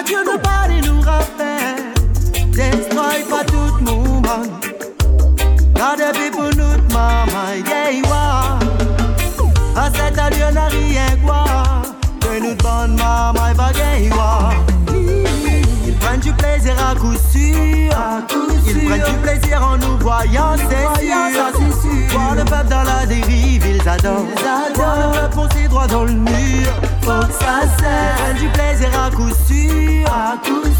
[0.02, 1.94] Nature nous parle et nous rappelle.
[2.54, 4.42] Destroy pas tout mouvement.
[5.76, 8.58] The people nous mama, yeah, wa.
[9.80, 11.46] À cette allure n'a rien quoi.
[12.20, 14.50] Que nous bonne maman, va gagner wa.
[15.86, 17.94] Ils prennent du plaisir à coup sûr.
[18.66, 21.16] Ils prennent du plaisir en nous voyant, c'est sûr.
[22.10, 24.26] Voir le peuple dans la dérive, ils adorent.
[24.74, 26.72] Voir le peuple foncer droit dans le mur.
[27.02, 27.88] Faut que ça cesse.
[27.88, 29.72] Ils prennent du plaisir à coup sûr.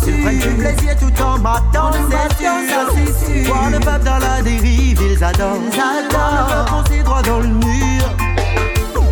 [0.08, 3.54] Ils prennent du plaisir tout en m'attendant, c'est sûr.
[3.54, 5.58] Voir le peuple dans la dérive, ils adorent.
[5.72, 8.04] Voir le peuple foncer droit dans le mur.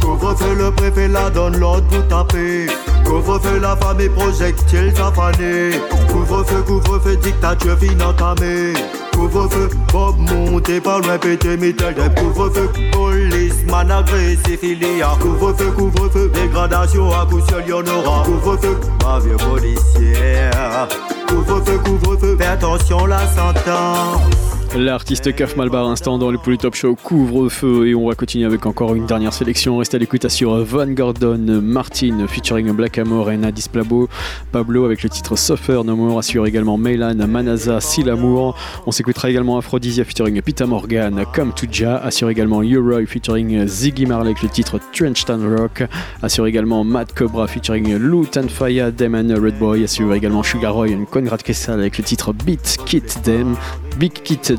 [0.01, 2.67] Couvre-feu, le préfet la donne l'ordre pour taper.
[3.05, 5.79] Couvre-feu, la femme et projectiles affanés.
[6.11, 8.73] Couvre-feu, couvre-feu, dictature fin entamée.
[9.19, 12.69] Couvre-feu, Bob monté par loin, pété, mitel des couvre-feu.
[12.93, 16.31] Policeman agressif, il y a couvre-feu, couvre-feu.
[16.33, 18.23] Dégradation à coup sûr, y'en aura.
[18.23, 20.87] Couvre-feu, ma vieux policière.
[21.27, 24.48] Couvre-feu, couvre-feu, fais attention, la sentence.
[24.77, 28.93] L'artiste Kaf Malbar instant dans le Polytop Show couvre-feu et on va continuer avec encore
[28.93, 29.77] une dernière sélection.
[29.77, 34.07] Restez à l'écoute sur Van Gordon Martin featuring Black Amor et Nadis Plabo
[34.51, 38.55] Pablo avec le titre Suffer No More assure également Meylan Manaza Si l'amour.
[38.85, 44.05] On s'écoutera également Aphrodisia featuring Pita Morgan Come to Ja assure également Uroy featuring Ziggy
[44.05, 45.83] Marley avec le titre Trenchtown Rock
[46.21, 51.41] assure également Matt Cobra featuring Lou Tanfaya Red Boy assure également Sugar Roy et Conrad
[51.41, 53.55] Kessal avec le titre Beat Kit Dem
[53.97, 54.58] Big Kit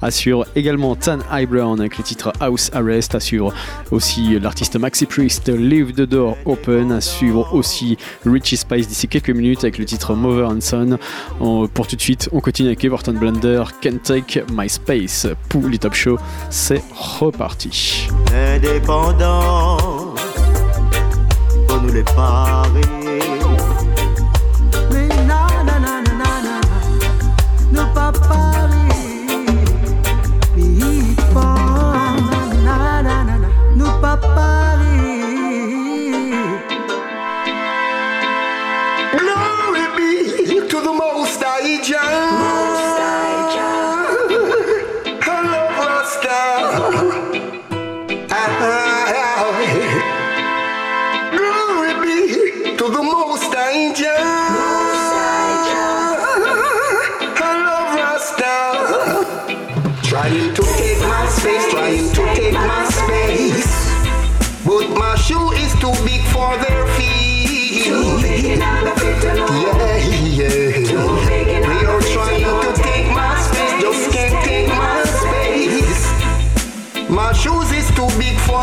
[0.00, 1.18] Assure également Tan
[1.48, 3.52] Brown avec le titre House Arrest, assure
[3.90, 7.96] aussi l'artiste Maxi Priest Leave the Door Open, assure aussi
[8.26, 10.98] Richie Spice d'ici quelques minutes avec le titre Mother and Son.
[11.72, 15.26] Pour tout de suite, on continue avec Everton Blender, Can't Take My Space.
[15.48, 16.18] Pour les Top Show,
[16.50, 18.08] c'est reparti.
[18.34, 20.14] Indépendant,
[21.82, 23.01] nous les parer.
[41.82, 42.41] Most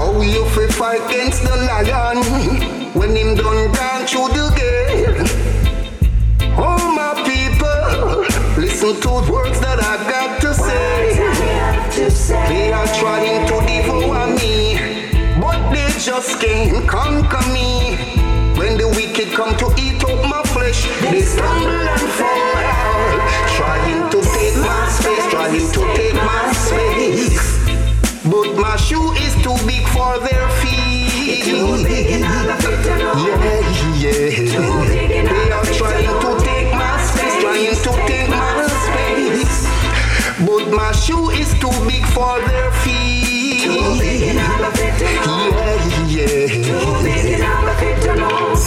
[0.00, 2.18] Oh, you fi fight against the lion
[2.94, 5.28] when him done gone through the gate.
[6.56, 8.24] Oh, my people,
[8.60, 11.14] listen to the words that I got to say.
[12.48, 14.78] They are trying to devour me,
[15.40, 17.33] but they just can't conquer
[28.64, 31.44] my shoe is too big for their feet.
[31.46, 31.76] Yeah,
[34.02, 34.30] yeah.
[35.32, 39.56] They are trying to take my space, trying to take my space.
[40.46, 43.68] But my shoe is too big for their feet.
[43.68, 44.32] Yeah,
[46.16, 46.74] yeah.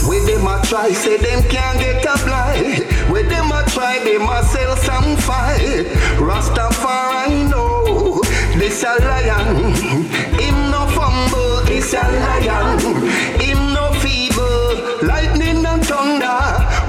[0.07, 2.83] When them a try, say them can't get a blind.
[3.11, 5.87] When them a try, them a sell some fight.
[6.27, 8.21] Rastafari know
[8.59, 9.76] this a lion.
[12.19, 12.79] Lion.
[13.39, 16.39] Him no feeble, lightning and thunder.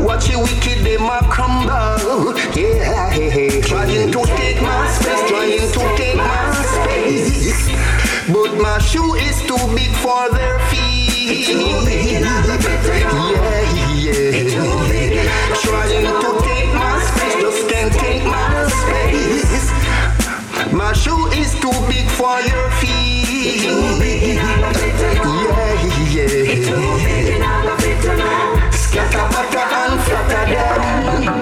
[0.02, 2.34] Watch the wicked, them a crumble.
[2.54, 7.68] Yeah, trying to take my space, trying to take my space.
[8.32, 11.48] But my shoe is too big for their feet.
[11.48, 11.80] Yeah,
[13.94, 14.28] yeah.
[15.62, 19.72] Trying to take my space, just can't take my space.
[20.72, 23.07] My shoe is too big for your feet.
[30.48, 31.36] Them.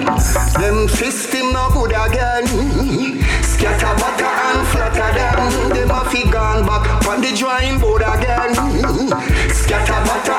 [0.59, 2.45] Them system no good again.
[3.41, 5.69] Scatter, butter, and flatter them.
[5.69, 8.53] Them a fi gone back on the drawing board again.
[9.53, 10.36] Scatter, butter,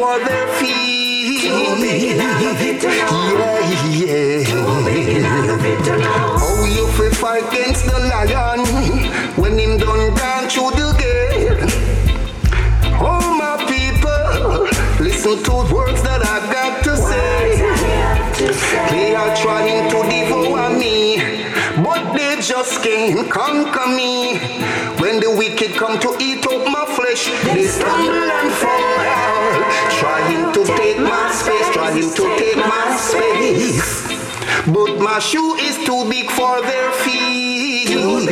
[0.00, 1.44] for their feet.
[1.44, 1.76] Yeah,
[4.00, 4.44] yeah.
[6.40, 8.60] Oh, you fi fight against the lion
[9.36, 11.68] when him done gone through the gate.
[13.10, 14.68] Oh, my people,
[15.04, 17.60] listen to the words that I got to say.
[18.90, 21.18] They are trying to devour me,
[21.84, 24.38] but they just can't conquer me.
[25.02, 28.89] When the wicked come to eat up my flesh, they stumble and fall.
[31.90, 34.08] Trying to take my space.
[34.66, 37.90] But my shoe is too big for their feet.
[37.90, 38.30] Yeah,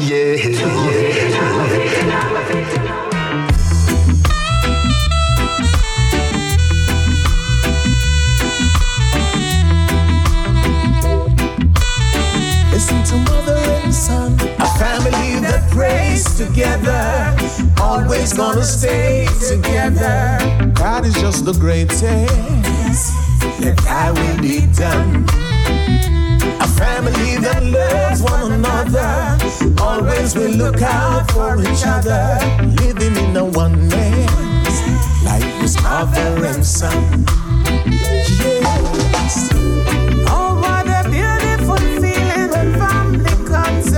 [0.00, 0.34] yeah,
[2.84, 3.13] yeah.
[12.84, 17.34] Listen to mother and son, a family that prays together,
[17.80, 20.36] always gonna stay together.
[20.74, 22.04] God is just the greatest.
[23.60, 25.24] That I will be done.
[26.60, 29.38] A family that loves one another,
[29.82, 32.36] always will look out for each other,
[32.84, 34.76] living in a oneness,
[35.24, 37.24] like this mother and son.
[38.44, 39.48] Yes.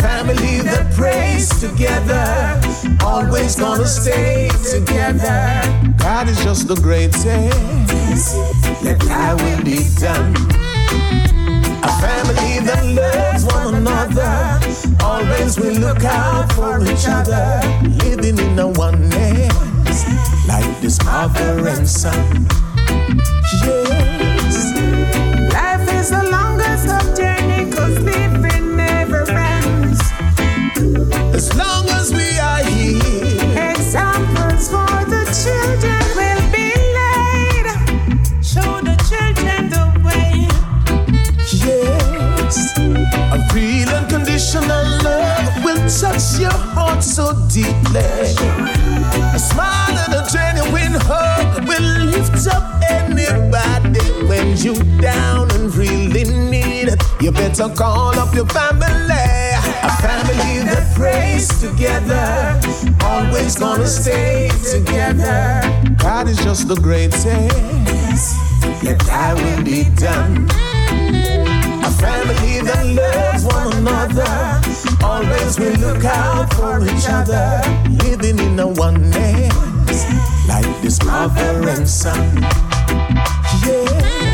[0.00, 2.60] family that prays together.
[3.04, 5.62] Always gonna stay together.
[5.98, 7.26] God is just the greatest.
[8.84, 10.34] Let thy will be done.
[11.82, 14.58] A family that loves one another.
[15.04, 17.60] Always will look out for each other.
[18.04, 19.98] Living in a oneness.
[20.46, 22.46] Like this mother and son.
[23.64, 24.74] Yes.
[25.52, 27.98] Life is the longest of journey, cause
[47.62, 48.28] deeply.
[49.34, 56.24] A smile and a genuine hug will lift up anybody when you down and really
[56.24, 57.02] need it.
[57.20, 58.86] You better call up your family.
[59.88, 62.60] A family that prays together,
[63.04, 65.62] always gonna stay together.
[65.96, 68.36] God is just the greatest.
[68.84, 70.67] Let thy will be done.
[71.88, 74.60] A family that loves one another
[75.02, 77.62] always we look out for each other,
[78.04, 80.04] living in a oneness
[80.46, 82.42] like this mother and son.
[83.64, 84.27] Yes.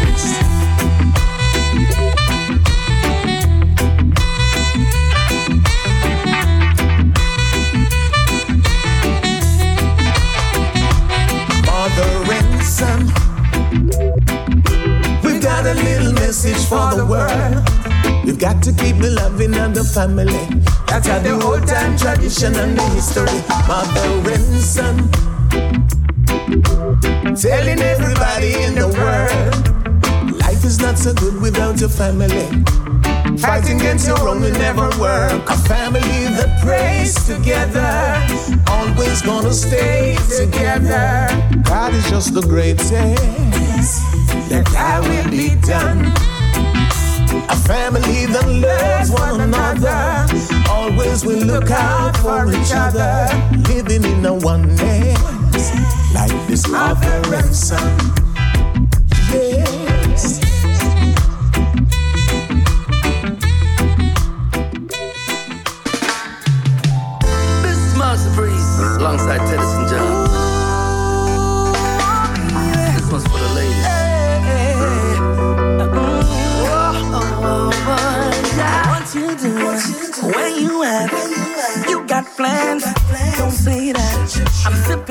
[15.64, 18.24] Got a little message for the world.
[18.24, 20.44] We've got to keep the loving of the family.
[20.86, 23.40] That's how the old time tradition and the history.
[23.66, 24.96] Mother and son.
[27.34, 30.40] Telling everybody in the world.
[30.40, 32.46] Life is not so good without your family.
[33.38, 35.48] Fighting against your own will never work.
[35.48, 38.20] A family that prays together,
[38.68, 41.28] always gonna stay together.
[41.64, 43.63] God is just the greatest.
[44.50, 46.12] Let thy will be done.
[47.48, 50.26] A family that loves one another,
[50.70, 53.28] always will look out for each other,
[53.68, 55.72] living in a oneness
[56.14, 58.13] like this mother and son.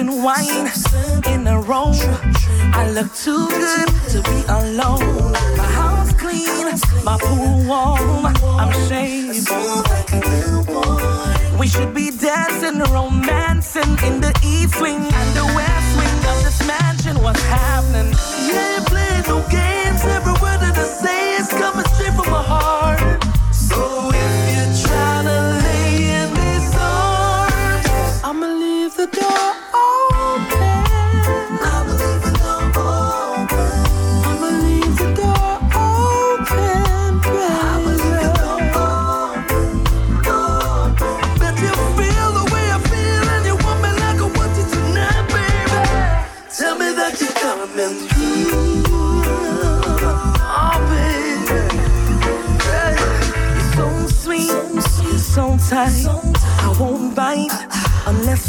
[0.03, 0.69] I'm wine
[1.33, 1.95] in a room.
[2.75, 5.31] I look too good to be alone.
[5.55, 6.65] My house clean,
[7.05, 8.25] my pool warm.
[8.59, 9.49] I'm shaved.
[11.57, 16.67] We should be dancing, romancing in the east wing and the west wing of this
[16.67, 17.23] mansion.
[17.23, 18.13] What's happening?
[18.51, 18.82] Yeah,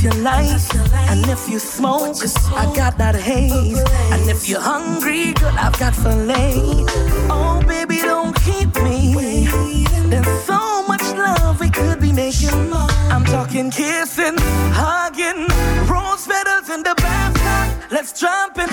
[0.03, 1.11] unless you like.
[1.11, 2.17] And if you smoke,
[2.55, 3.79] I got that haze.
[4.13, 6.55] And if you're hungry, good, I've got filet.
[7.31, 9.47] Oh, baby, don't keep me.
[10.09, 12.73] There's so much love we could be making.
[12.73, 14.37] I'm talking kissing,
[14.73, 15.47] hugging,
[15.89, 17.91] rose petals in the bathtub.
[17.91, 18.69] Let's jump in,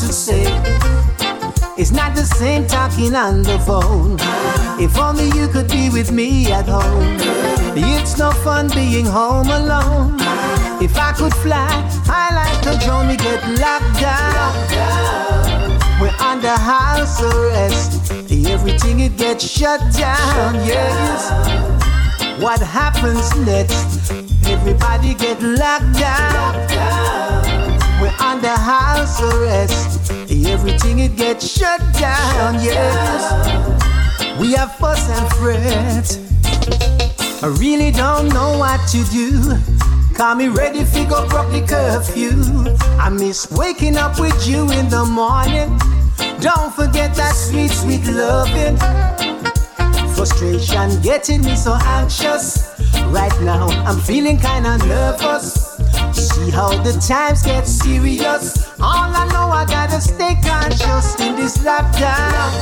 [0.00, 0.44] to say.
[1.76, 4.16] It's not the same talking on the phone.
[4.80, 7.16] If only you could be with me at home.
[7.76, 10.16] It's no fun being home alone.
[10.82, 11.68] If I could fly,
[12.08, 14.52] I like to drone, we get locked down.
[16.00, 18.12] We're under house arrest.
[18.48, 21.30] Everything it gets shut down, yes.
[22.40, 24.10] What happens next?
[24.46, 27.51] Everybody get locked down.
[28.02, 30.10] We're under house arrest.
[30.28, 33.22] Everything it gets shut down, yes.
[34.40, 36.18] We have fuss and fret.
[37.44, 39.54] I really don't know what to do.
[40.16, 42.32] Call me ready fi go broke the curfew.
[42.98, 45.78] I miss waking up with you in the morning.
[46.40, 48.78] Don't forget that sweet, sweet loving.
[50.16, 52.74] Frustration getting me so anxious.
[53.12, 55.61] Right now, I'm feeling kinda nervous.
[56.52, 58.68] How the times get serious.
[58.78, 62.52] All I know, I gotta stay conscious in this lockdown.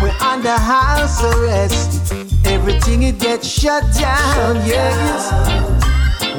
[0.00, 2.12] We're under house arrest.
[2.46, 5.32] Everything it gets shut down, yes.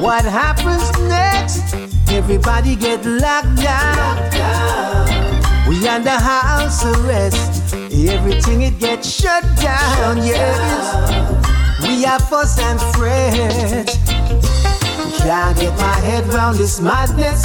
[0.00, 1.74] What happens next?
[2.08, 4.16] Everybody get locked down.
[5.68, 7.74] We under house arrest.
[7.74, 11.36] Everything it gets shut down, yes.
[11.82, 13.95] We are fuss and fret.
[15.26, 17.42] Can't get my head round this madness.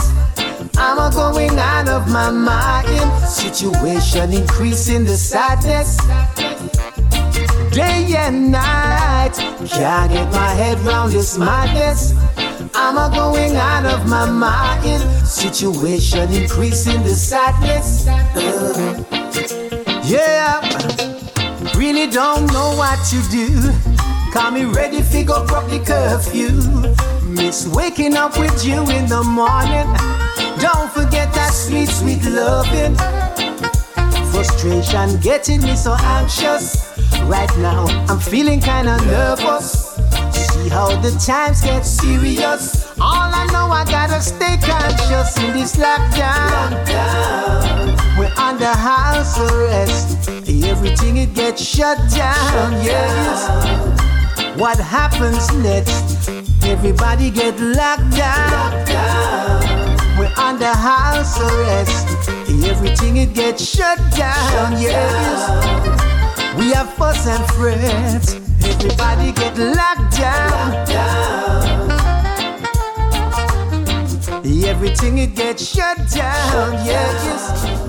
[0.77, 3.27] I'm a going out of my mind.
[3.27, 5.97] Situation increasing the sadness.
[7.73, 9.33] Day and night.
[9.67, 12.13] Can't get my head round this madness.
[12.75, 15.01] I'm a going out of my mind.
[15.27, 18.07] Situation increasing the sadness.
[18.07, 19.03] Uh,
[20.05, 20.61] yeah.
[21.75, 23.73] Really don't know what to do.
[24.31, 26.70] Call me ready, figure broke the curfew.
[27.41, 29.89] Miss waking up with you in the morning.
[30.61, 32.95] Don't forget that sweet, sweet loving.
[34.31, 36.93] Frustration getting me so anxious.
[37.23, 39.97] Right now, I'm feeling kinda nervous.
[40.31, 42.85] See how the times get serious.
[43.01, 46.69] All I know, I gotta stay conscious in this lockdown.
[48.19, 50.29] We're under house arrest.
[50.71, 53.49] Everything it gets shut down, yes.
[54.57, 56.40] What happens next?
[56.63, 58.71] Everybody get locked down.
[60.17, 62.07] We're under house arrest.
[62.63, 65.49] Everything it gets shut down, yes.
[66.57, 68.41] We have fuss and fret.
[68.63, 70.87] Everybody get locked down.
[74.63, 77.81] Everything it gets shut down, yes.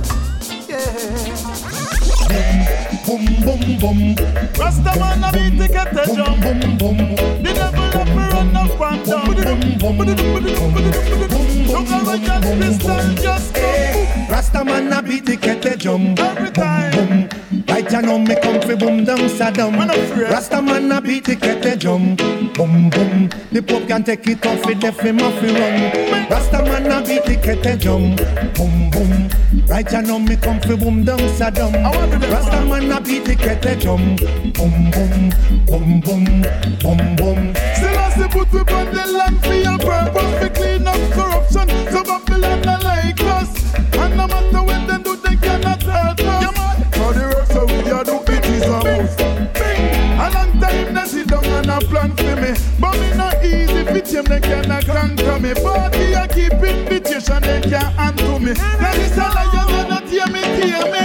[3.06, 4.16] Boom, boom, boom.
[4.58, 6.42] Rasta man a beat to get the jump.
[6.42, 7.16] Boom, boom, boom.
[7.42, 9.24] The devil up me run up and down.
[9.78, 9.98] Boom.
[11.66, 13.62] Sugar with just pistol just go.
[14.30, 16.18] Rasta man a beat the kettle jump.
[16.18, 17.28] Every time.
[17.68, 19.76] Right you know me come fi boom down Saddam.
[20.30, 22.16] Rasta man a beat the kettle drum.
[22.54, 23.28] Boom boom.
[23.50, 26.28] The Pope can take it off it left him off run.
[26.30, 28.16] Rasta man a beat the kettle drum.
[28.54, 29.30] Boom boom.
[29.66, 31.72] Right you know me come fi boom down Saddam.
[32.30, 32.62] Rasta
[32.92, 34.16] man a beat the kettle drum.
[34.52, 35.30] Boom boom.
[35.66, 36.24] Boom boom.
[36.80, 37.54] Boom boom.
[37.76, 41.68] Still I say put we on the land for your purpose to clean up corruption.
[41.90, 43.74] So Babylon not like us.
[43.74, 46.96] And no matter what they do, they cannot hurt us.
[46.96, 49.20] For the rest of we are do it is a move.
[50.20, 52.52] A long time they sit down and a plan for me.
[52.80, 55.54] But me not easy fit him, they cannot conquer me.
[55.54, 58.52] But we are keep invitation, they can't handle me.
[58.54, 61.01] Now this a lion, you not hear me, hear me.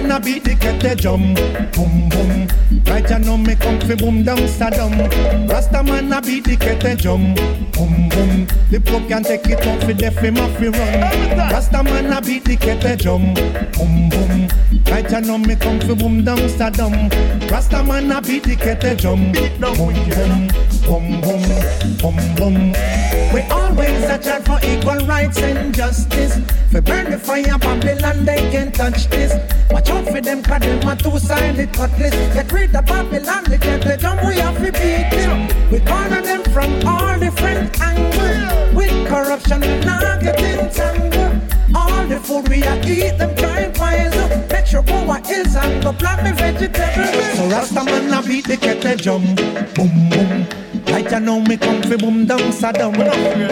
[0.00, 0.08] Bing, bing.
[0.08, 1.34] Rasta man a beat the kettle drum.
[1.72, 2.48] Boom boom.
[2.86, 5.48] Right you know me come fi boom down Saddam.
[5.48, 7.34] Rasta man a beat the kettle drum.
[7.72, 8.46] Boom boom.
[8.70, 11.50] The Pope can take it off fi left him off fi run.
[11.50, 13.34] Rasta man a beat the kettle drum.
[13.74, 14.48] Boom boom.
[14.86, 17.10] Right you know me come fi boom down Saddam.
[17.50, 19.32] Rasta man a beat the kettle drum.
[19.32, 21.20] Boom boom.
[21.20, 21.96] Boom boom.
[21.98, 23.09] Boom boom.
[23.32, 26.34] We always a chat for equal rights and justice.
[26.72, 29.32] Fi burn the fire Babylon, they can't touch this.
[29.70, 32.14] Watch out for them, cause them a two-sided cutlass.
[32.34, 35.70] Get rid of Babylon, they get the jump, we have to beat them.
[35.70, 38.74] We corner them from all different angles.
[38.74, 41.40] With corruption, we not get entangled.
[41.72, 44.50] All the food we a eat, them and wise up.
[44.50, 47.36] Make sure power is and go plant me vegetables.
[47.36, 49.34] So Rasta man a beat the kettle drum,
[49.76, 50.69] boom boom.
[50.86, 52.96] Right you know me come fi boom down Saddam.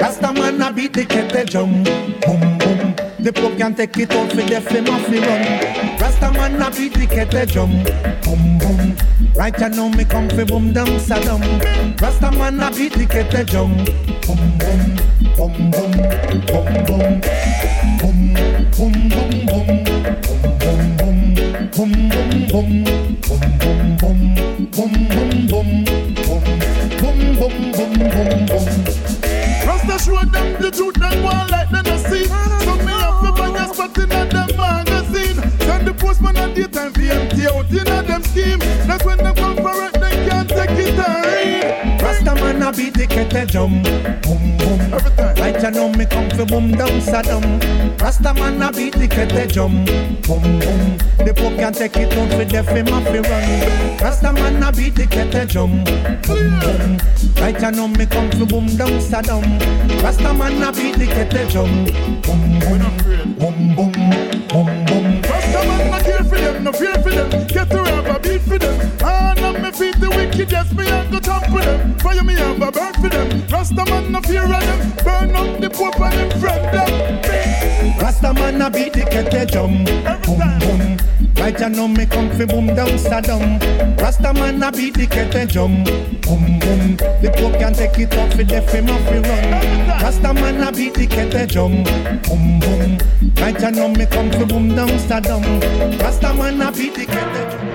[0.01, 1.83] Rasta man a beat the kettle drum,
[2.23, 2.95] boom boom.
[3.21, 5.99] The Pope can take it out fi deaf him off fi run.
[6.01, 7.71] Rasta man a beat the kettle drum,
[8.23, 8.97] boom boom.
[9.35, 11.43] Right you know me come fi boom down Saddam.
[12.01, 13.77] Rasta man a beat the kettle drum,
[14.27, 14.97] boom boom,
[15.37, 15.93] boom boom,
[16.47, 17.21] boom boom,
[17.99, 18.35] boom
[18.79, 19.85] boom boom boom, boom boom boom,
[21.73, 22.09] boom boom
[22.49, 22.85] boom, boom
[23.59, 24.35] boom boom,
[24.71, 25.98] boom boom boom,
[27.39, 28.67] boom boom boom boom.
[29.67, 32.25] Rasta show them the truth and go like they no see.
[32.27, 35.39] So me have to buy a spot in a them magazine.
[35.61, 38.59] Send the postman a daytime for empty out in a them scheme.
[38.87, 42.03] That's when them come for it, they can't take it and read.
[42.03, 43.83] Rasta man a beat the kettle drum,
[46.39, 47.43] fi boom down Saddam.
[48.01, 49.85] Rasta man a beat the kettle drum,
[50.23, 50.99] boom boom.
[51.27, 53.99] The Pope can take it out fi deaf him off fi run.
[53.99, 55.85] Rasta man a beat the kettle drum,
[56.27, 56.99] boom boom.
[57.41, 59.45] Right know me come fi boom down Saddam.
[60.03, 61.85] Rasta man a beat the kettle drum,
[62.23, 62.83] boom boom,
[63.39, 63.93] boom boom,
[64.49, 65.23] boom boom.
[65.23, 67.47] Rasta man not care for them, no fear for them.
[67.49, 67.78] Get
[70.39, 71.99] wicked, yes me and go for them.
[71.99, 73.47] Fire me have a burn for them.
[73.49, 74.93] Rasta man no fear of them.
[75.05, 77.99] Burn up the Pope and them friend them.
[77.99, 79.85] Rasta man a beat the kettle drum,
[80.23, 80.99] boom boom.
[81.35, 83.61] Right you know me come fi boom down Saddam.
[84.01, 85.85] Rasta man a beat the kettle drum,
[86.23, 86.97] boom boom.
[87.23, 90.03] The Pope can take it off fi deaf him off fi run.
[90.03, 91.83] Rasta man a beat the kettle drum,
[92.23, 92.99] boom boom.
[93.37, 95.43] Right you know me come fi boom down Saddam.
[96.01, 97.68] Rasta man a beat the kettle drum.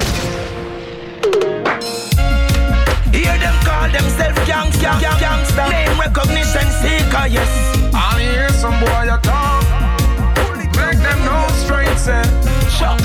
[3.93, 5.69] Themselves gangsta, gang- gangsta.
[5.69, 7.49] Name recognition seeker, yes.
[7.93, 9.63] I hear some boy a talk.
[10.77, 11.95] Make them know straight eh?
[11.95, 12.23] say.
[12.69, 12.99] Shut.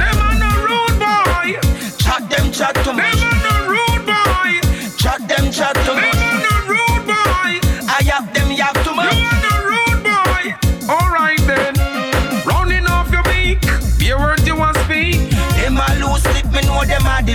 [0.00, 1.60] Them a no rude boy.
[1.98, 3.20] Chat them chat too much.
[3.20, 4.52] Them a no rude boy.
[4.98, 6.16] Chat them chat too Them much.
[6.16, 7.52] a no rude boy.
[7.88, 9.14] I have them yak too much.
[9.14, 10.42] You no rude boy.
[10.92, 11.74] Alright then.
[12.46, 13.60] Rounding off your beak.
[13.98, 15.20] Be a word you want speak.
[15.58, 17.34] Them a loose lip, me know them the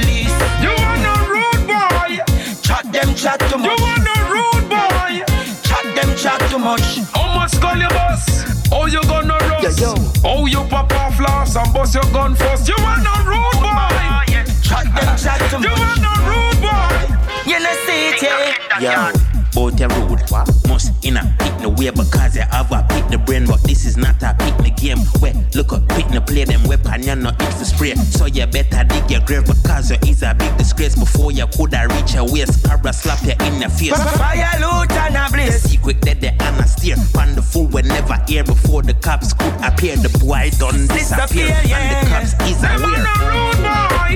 [3.18, 3.98] Chat them chat too You much.
[3.98, 5.26] a no rude boy.
[5.64, 6.99] Chat them chat too much.
[7.15, 8.45] How much call your boss?
[8.72, 9.80] Oh, you gonna rust?
[9.81, 10.11] Yo, yo.
[10.23, 12.68] Oh, you pop off last and bust your gun first.
[12.68, 14.44] You a no rude boy.
[14.61, 15.65] Chat them chat too much.
[15.65, 15.98] You much.
[15.98, 17.52] a no rude boy.
[17.52, 19.11] You know see it, yeah.
[19.11, 19.19] Yo,
[19.53, 20.22] both your road.
[20.30, 20.66] Must
[21.07, 23.95] in a pick the way because you have a pick the brain, but this is
[23.95, 24.99] not a pick the game.
[25.21, 27.95] Wait, look up, pick the play them weapon, you're not it for spray.
[27.95, 31.88] So you better dig your grave because you is a big disgrace before you coulda
[31.95, 32.63] reach your waist.
[32.67, 33.95] Cobra slap you in the face.
[34.19, 35.61] Fire loot and a blaze.
[35.63, 36.97] Secret that the and a steer.
[37.13, 39.95] Pan the fool will never hear before the cops could appear.
[39.95, 43.03] The boy done disappear, Disappear, yeah, and the cops is Them aware.
[43.07, 44.11] no rude boy.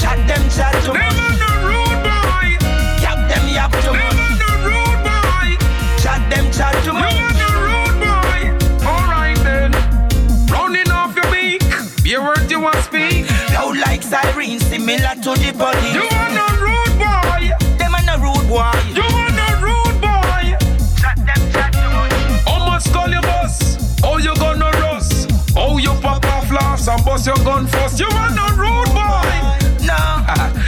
[0.00, 2.48] Chat them chat Them a no rude boy.
[3.04, 4.29] Yap them yap too Them
[6.60, 7.14] Them chat too You much.
[7.14, 8.86] a no rude boy.
[8.86, 9.72] Alright then.
[10.52, 11.62] Rounding off your beak.
[12.04, 13.30] Be a word you want speak.
[13.54, 15.88] Loud like siren, similar to the body.
[15.96, 17.42] You a no rude boy.
[17.78, 18.76] Them a no rude boy.
[18.92, 20.44] You a no rude boy.
[21.00, 22.12] Chat them chat much.
[22.44, 24.02] How much call your boss?
[24.04, 25.30] Oh, you gonna rust?
[25.56, 27.98] Oh, you pop off last and bust your gun first.
[27.98, 28.08] You
[30.30, 30.59] ah,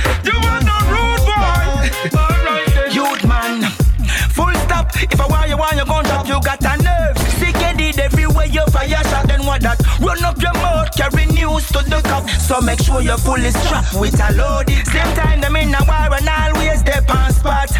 [5.03, 7.19] If I want you, want you, gun up, you got a nerve.
[7.39, 9.83] Sick it everywhere you fire shot, then what that?
[9.99, 12.29] Run up your mouth, carry news to the cop.
[12.31, 14.71] So make sure you're fully strapped with a load.
[14.87, 17.71] Same time, them in a war and always they on spot.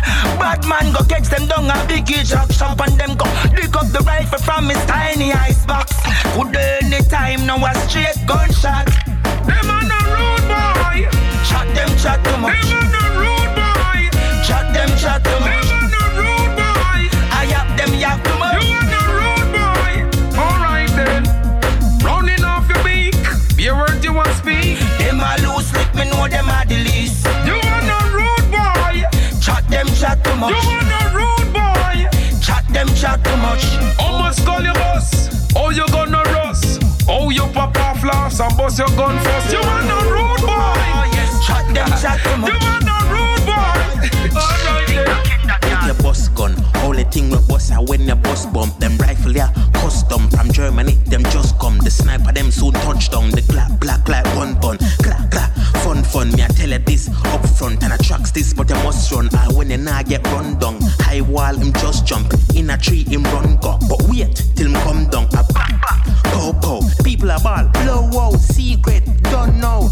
[0.43, 3.87] Bad man go catch them down a biggie jock shop and them go dig up
[3.95, 5.95] the rifle from his tiny icebox.
[6.35, 8.87] Could anytime now a straight gunshot.
[9.47, 11.07] Them on the road boy.
[11.47, 12.59] chat them, chat too much.
[12.67, 14.11] Them on the road boy.
[14.43, 15.82] chat them, chat too much.
[17.83, 18.63] I yap them yap too much.
[18.63, 20.39] You on the road, boy.
[20.39, 21.25] Alright then.
[22.05, 23.17] Rounding off your beak.
[23.57, 24.79] Be a word you want speak.
[24.99, 27.27] Them a loose lick, me know them a the least.
[27.45, 29.03] You on the road, boy.
[29.41, 30.51] Chat them chat too much.
[30.53, 32.07] You on the road, boy.
[32.41, 33.65] Chat them chat too much.
[33.99, 35.29] How much call your boss?
[35.57, 36.83] Oh, you gonna rust?
[37.09, 39.53] Oh, you pop off last and bust your gun first.
[39.53, 40.47] You on the road, boy.
[40.47, 41.07] Ah,
[41.45, 42.51] chat them chat too much.
[42.53, 44.39] You on the road, boy.
[44.39, 45.33] Alright then.
[45.63, 46.55] With your boss gun,
[46.85, 48.79] only thing we boss are when your boss bump.
[48.79, 51.79] Them rifle yeah, custom from Germany, them just come.
[51.79, 53.31] The sniper them soon touchdown.
[53.31, 55.53] The clap black like one bun, clap clap,
[55.83, 56.33] fun fun.
[56.33, 59.29] Me I tell you this up front and I tracks this, but you must run.
[59.35, 63.05] I when you nah get run down, high wall him just jump in a tree
[63.05, 63.79] him run go.
[63.89, 66.81] But wait till him come down, a back back, pow pow.
[67.05, 69.91] People are ball, blow out, secret, don't know.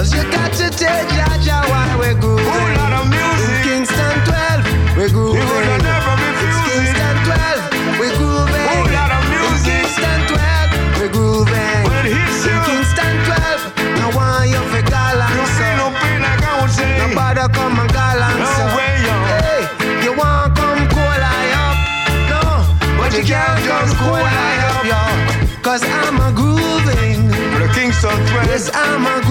[0.00, 2.48] Cause you got to tell Jah Jah why we're grooving.
[2.48, 3.52] Whole lot of music.
[3.52, 5.44] In Kingston 12, we're grooving.
[5.44, 6.96] You would never refuse It's it.
[6.96, 8.64] Kingston 12, we're grooving.
[8.64, 9.60] Whole lot of In.
[9.60, 11.84] Kingston 12, we're grooving.
[11.84, 15.36] When it hits you, In Kingston 12, no one you for you gallant.
[15.36, 16.96] feel no pain like I would say.
[16.96, 18.40] Nobody come and gallant.
[18.40, 19.16] No way, yo.
[19.36, 19.68] Hey,
[20.00, 21.76] you want come cool I up?
[22.32, 22.40] No,
[22.96, 25.60] but you can't come cool I up, yo.
[25.60, 27.28] Cause I'm a grooving.
[27.60, 28.48] The Kingston 12.
[28.48, 29.29] Yes, I'm a grooving.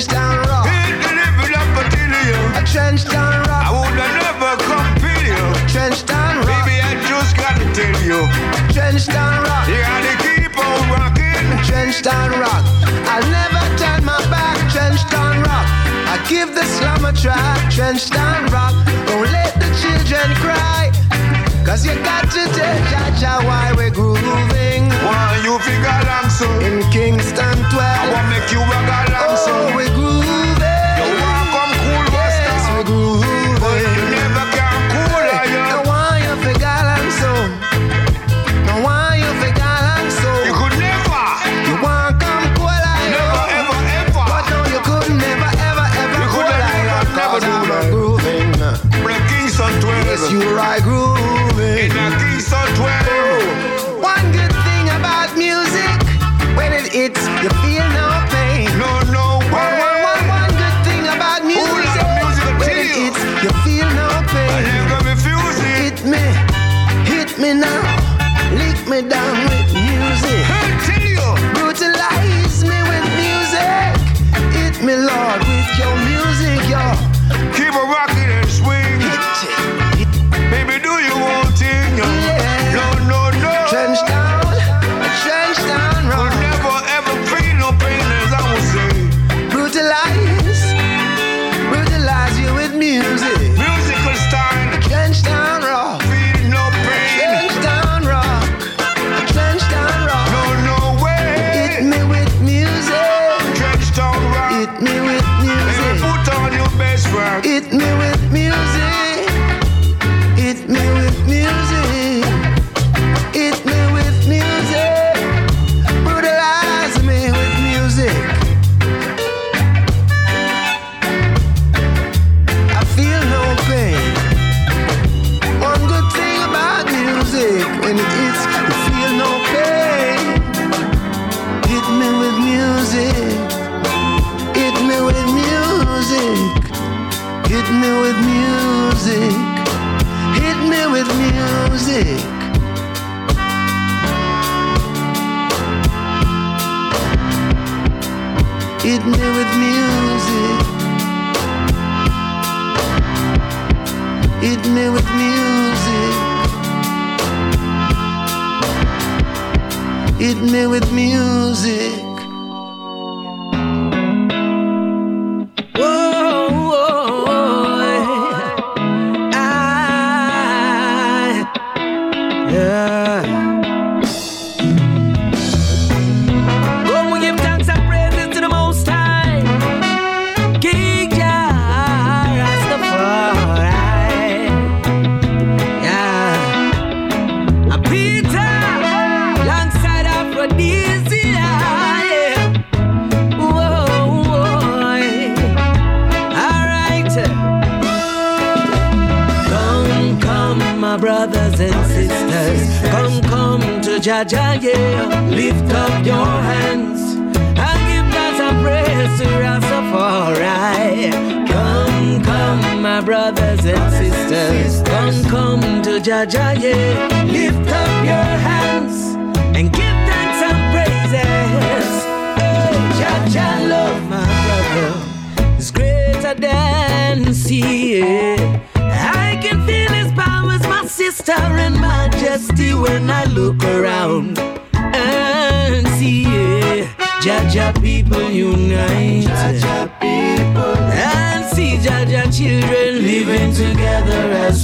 [0.00, 0.66] Trench down rock.
[0.66, 2.40] Hit the level up until you.
[2.56, 5.44] A trench down I would never compete you.
[5.68, 6.64] Trench down rock.
[6.64, 8.24] Baby, I just gotta tell you.
[8.72, 9.68] Trench down rock.
[9.68, 11.44] You gotta keep on rocking.
[11.68, 12.64] Trench down rock.
[13.12, 14.56] I'll never turn my back.
[14.72, 15.66] Trench down rock.
[16.08, 17.36] I give the slum a try.
[17.70, 18.72] Trench down rock.
[19.06, 20.99] Don't let the children cry.
[21.70, 24.88] Cause you got to tell Jah Jah why we're grooving.
[25.06, 26.50] Why you figure along so?
[26.66, 27.74] In Kingston 12.
[27.78, 28.12] I 12.
[28.12, 29.52] want make you rock along so.
[29.54, 30.39] Oh, we're grooving.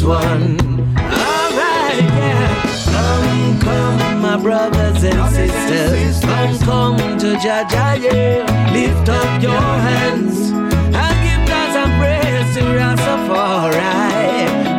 [0.07, 0.57] One.
[0.97, 2.63] Alright, yeah.
[2.95, 6.21] Come, come, my brothers and sisters.
[6.23, 8.71] Come, come to Jah Jah, yeah.
[8.73, 13.83] Lift up your hands and give thanks and praise to Rastafari.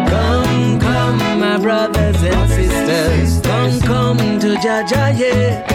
[0.07, 3.41] Come, come, my brothers and sisters.
[3.41, 5.66] Come, come to Jaja, yeah.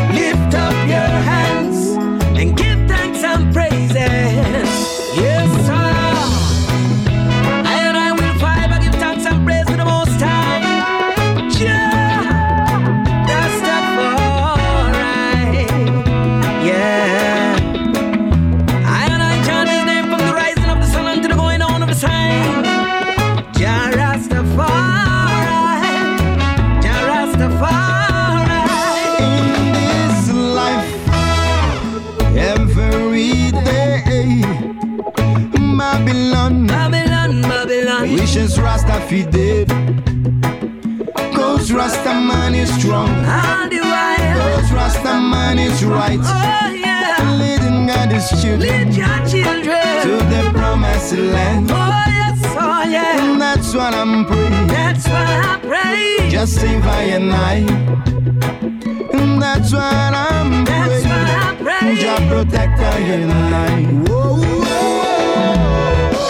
[45.73, 46.20] Is right.
[46.23, 47.36] Oh, yeah.
[47.40, 48.61] Leading God's children.
[48.61, 50.03] Lead your children.
[50.05, 51.70] To the promised land.
[51.70, 53.23] Oh, yes, oh, yeah.
[53.23, 54.66] And that's what I'm praying.
[54.66, 56.31] That's what I pray.
[56.31, 57.55] Just save I and I.
[59.19, 61.97] And that's what I'm That's what I pray.
[61.97, 63.82] Jah protect I and I.
[64.09, 65.49] Whoa, whoa.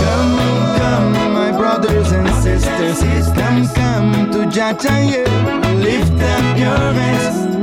[0.00, 0.36] Come,
[0.78, 3.00] come, my brothers and sisters.
[3.38, 5.24] Come, come to Jah, Jah.
[5.76, 7.61] Lift up your hands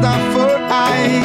[0.00, 1.20] Rastafari.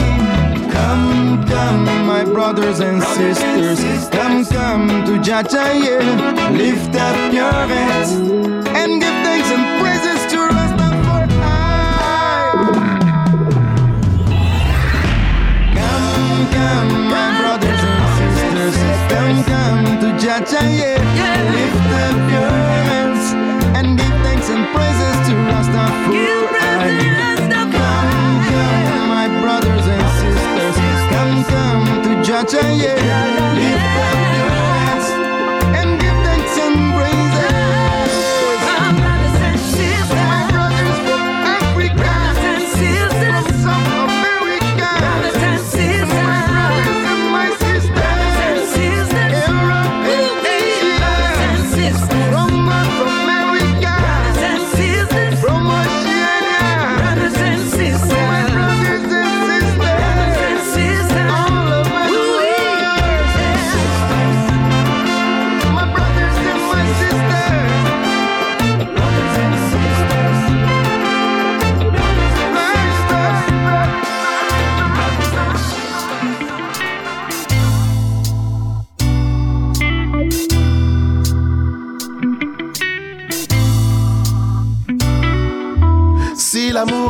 [0.71, 4.09] Come, come, my brothers and sisters.
[4.09, 6.49] Come, come to yeah.
[6.51, 11.27] Lift up your hands and give thanks and praises to Rastafari.
[15.77, 18.75] Come, come, my brothers and sisters.
[19.11, 21.14] Come, come to Jah,
[32.47, 33.34] to Jah,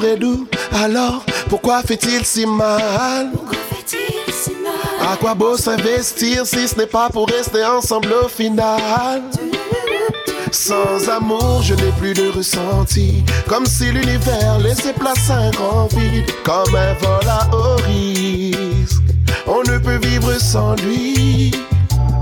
[0.05, 3.31] est doux, alors pourquoi fait-il si mal?
[5.01, 9.21] À quoi beau s'investir si ce n'est pas pour rester ensemble au final?
[10.51, 13.23] Sans amour, je n'ai plus de ressenti.
[13.47, 16.25] Comme si l'univers laissait place à un grand vide.
[16.43, 19.01] Comme un vol à haut risque.
[19.47, 21.51] On ne peut vivre sans lui.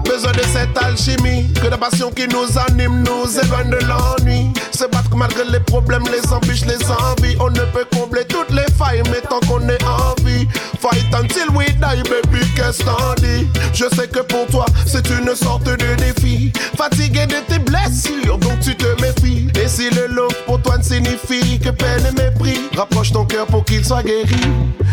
[0.03, 4.52] Besoin de cette alchimie, que la passion qui nous anime nous éloigne de l'ennui.
[4.91, 7.37] Battre malgré les problèmes, les embûches, les envies.
[7.39, 10.45] On ne peut combler toutes les failles, mais tant qu'on est en vie.
[10.79, 13.47] Fight until we die, baby, qu'est-ce t'en dis?
[13.73, 16.51] Je sais que pour toi, c'est une sorte de défi.
[16.77, 19.47] Fatigué de tes blessures, donc tu te méfies.
[19.63, 23.45] Et si le love pour toi ne signifie que peine et mépris, rapproche ton cœur
[23.45, 24.41] pour qu'il soit guéri.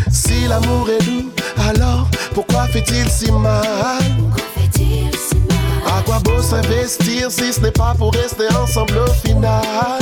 [0.09, 1.31] Si l'amour est doux,
[1.69, 3.61] alors pourquoi fait-il si mal?
[6.05, 9.99] Quoi beau s'investir si ce n'est pas pour rester ensemble au final?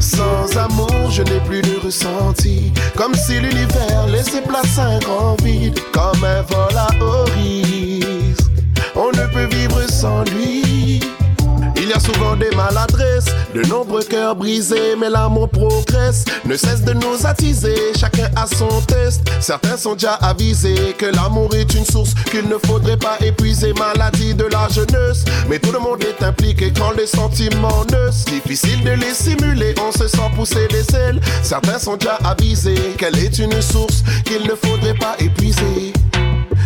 [0.00, 2.72] Sans amour, je n'ai plus de ressenti.
[2.96, 5.78] Comme si l'univers laissait place à un grand vide.
[5.92, 8.50] Comme un vol à haut risque.
[8.94, 11.00] On ne peut vivre sans lui.
[11.84, 16.80] Il y a souvent des maladresses, de nombreux cœurs brisés, mais l'amour progresse, ne cesse
[16.80, 19.20] de nous attiser, chacun a son test.
[19.38, 24.34] Certains sont déjà avisés que l'amour est une source qu'il ne faudrait pas épuiser, maladie
[24.34, 25.26] de la jeunesse.
[25.50, 28.24] Mais tout le monde est impliqué quand les sentiments naissent.
[28.24, 31.20] Difficile de les simuler, on se sent pousser les ailes.
[31.42, 35.92] Certains sont déjà avisés qu'elle est une source qu'il ne faudrait pas épuiser.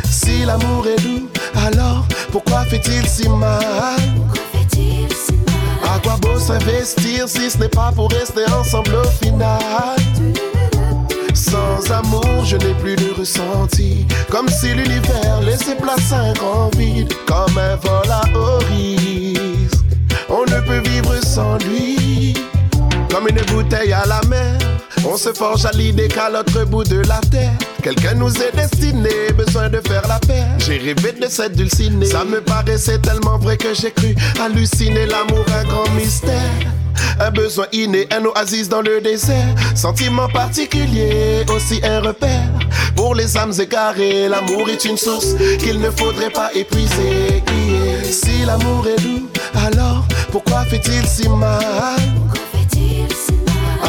[0.09, 1.29] Si l'amour est doux,
[1.67, 3.99] alors pourquoi fait-il si mal?
[5.85, 9.97] À quoi beau s'investir si ce n'est pas pour rester ensemble au final?
[11.35, 14.07] Sans amour, je n'ai plus de ressenti.
[14.31, 17.13] Comme si l'univers laissait place à un grand vide.
[17.27, 18.23] Comme un vol à.
[20.31, 22.35] On ne peut vivre sans lui.
[23.11, 24.68] Comme une bouteille à la mer.
[25.07, 27.53] On se forge à l'idée qu'à l'autre bout de la terre,
[27.83, 30.45] quelqu'un nous est destiné, besoin de faire la paix.
[30.59, 35.45] J'ai rêvé de cette dulcinée, ça me paraissait tellement vrai que j'ai cru halluciner l'amour,
[35.55, 36.41] un grand mystère.
[37.21, 39.55] Un besoin inné, un oasis dans le désert.
[39.75, 42.49] Sentiment particulier, aussi un repère.
[42.97, 47.43] Pour les âmes égarées, l'amour est une source qu'il ne faudrait pas épuiser.
[48.05, 49.29] Si l'amour est doux,
[49.67, 51.61] alors pourquoi fait-il si mal?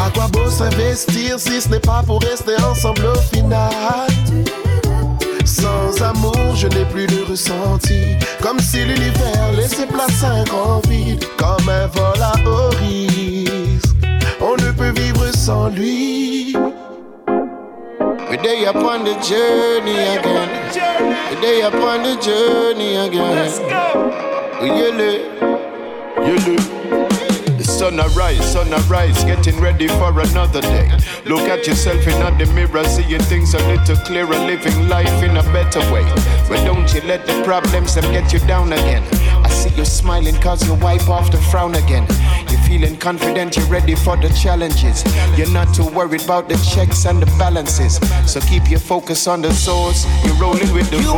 [0.09, 4.07] À quoi beau s'investir si ce n'est pas pour rester ensemble au final?
[5.45, 8.15] Sans amour, je n'ai plus de ressenti.
[8.41, 11.23] Comme si l'univers laissait place à un grand vide.
[11.37, 13.95] Comme un vol à haut risque.
[14.41, 16.55] On ne peut vivre sans lui.
[18.31, 20.49] We day upon the journey again.
[21.29, 23.35] We day upon the journey again.
[23.35, 24.65] Let's go.
[24.65, 25.21] Yele,
[26.25, 27.08] yele.
[27.79, 30.91] Sun arise, sun arise, getting ready for another day.
[31.25, 35.43] Look at yourself in the mirror, seeing things a little clearer, living life in a
[35.53, 36.03] better way.
[36.49, 39.01] But don't you let the problems them get you down again.
[39.45, 42.05] I see you smiling cause you wipe off the frown again.
[42.49, 45.01] You're feeling confident, you're ready for the challenges.
[45.37, 47.95] You're not too worried about the checks and the balances.
[48.29, 50.05] So keep your focus on the source.
[50.25, 51.13] You're rolling with the You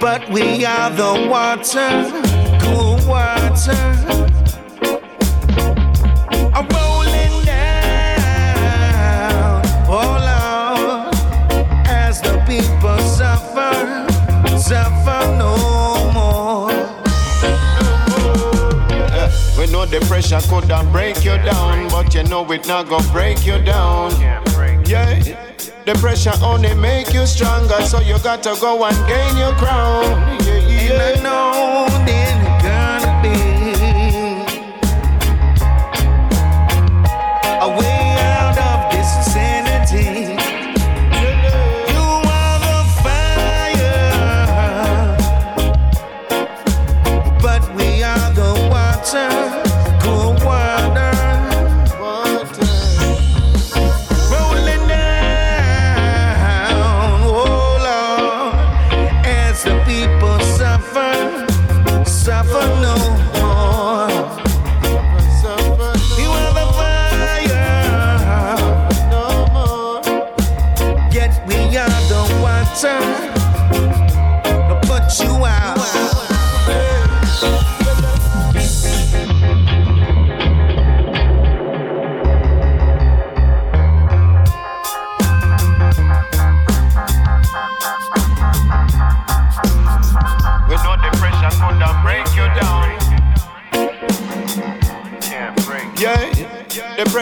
[0.00, 2.10] but we are the water,
[2.60, 4.13] cool water.
[20.00, 23.62] The pressure could have break you down, but you know it not gonna break you
[23.62, 24.10] down.
[24.86, 25.22] Yeah,
[25.86, 30.40] the pressure only make you stronger, so you got to go and gain your crown.
[30.44, 31.14] Yeah,
[32.06, 32.43] yeah.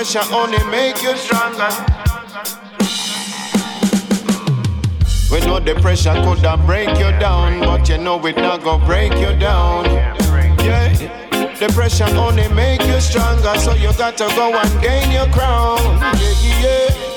[0.02, 1.68] Pressure only make you stronger.
[5.30, 8.84] We know the pressure could have break you down, but you know it not gonna
[8.84, 9.84] break you down.
[10.64, 10.88] Yeah,
[11.56, 15.78] the pressure only make you stronger, so you got to go and gain your crown.
[15.78, 17.11] Yeah, yeah.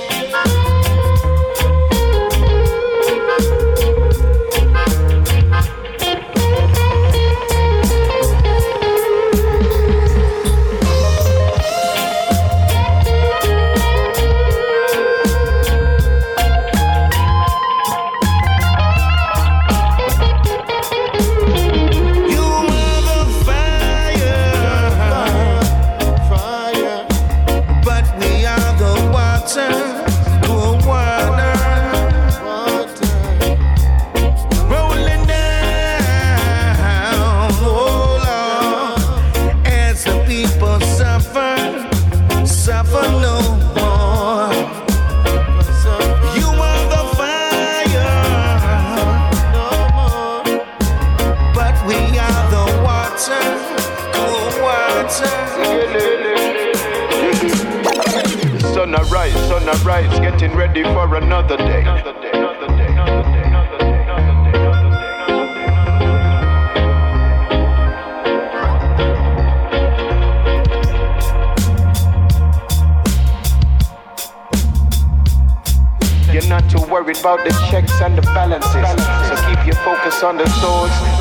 [60.45, 61.83] Getting ready for another day.
[76.31, 80.37] You're not too worried about the checks and the balances, so keep your focus on
[80.37, 81.14] the source.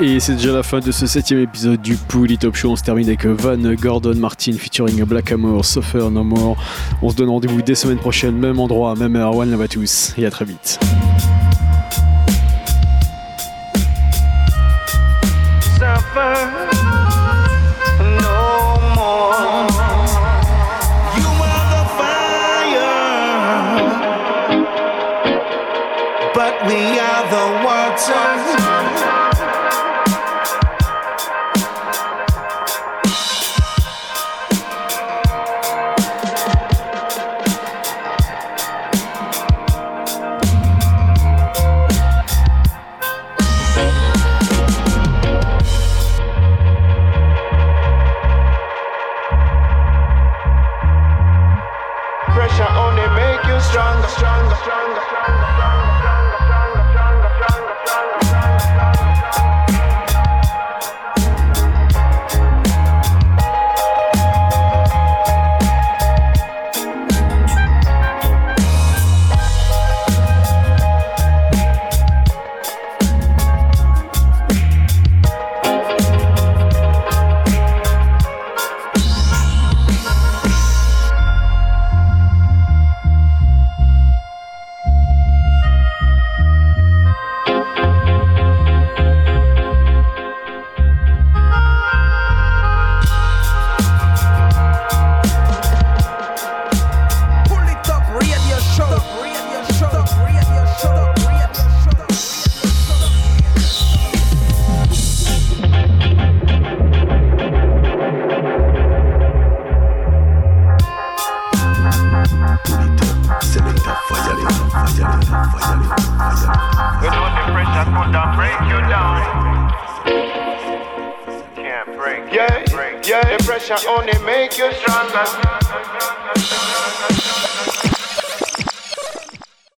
[0.00, 2.70] Et c'est déjà la fin de ce septième épisode du Pouli Top Show.
[2.70, 6.56] On se termine avec Van Gordon Martin featuring Black Amor, Suffer No More.
[7.02, 9.34] On se donne rendez-vous dès semaine prochaine, même endroit, même heure.
[9.34, 10.78] One love à tous et à très vite.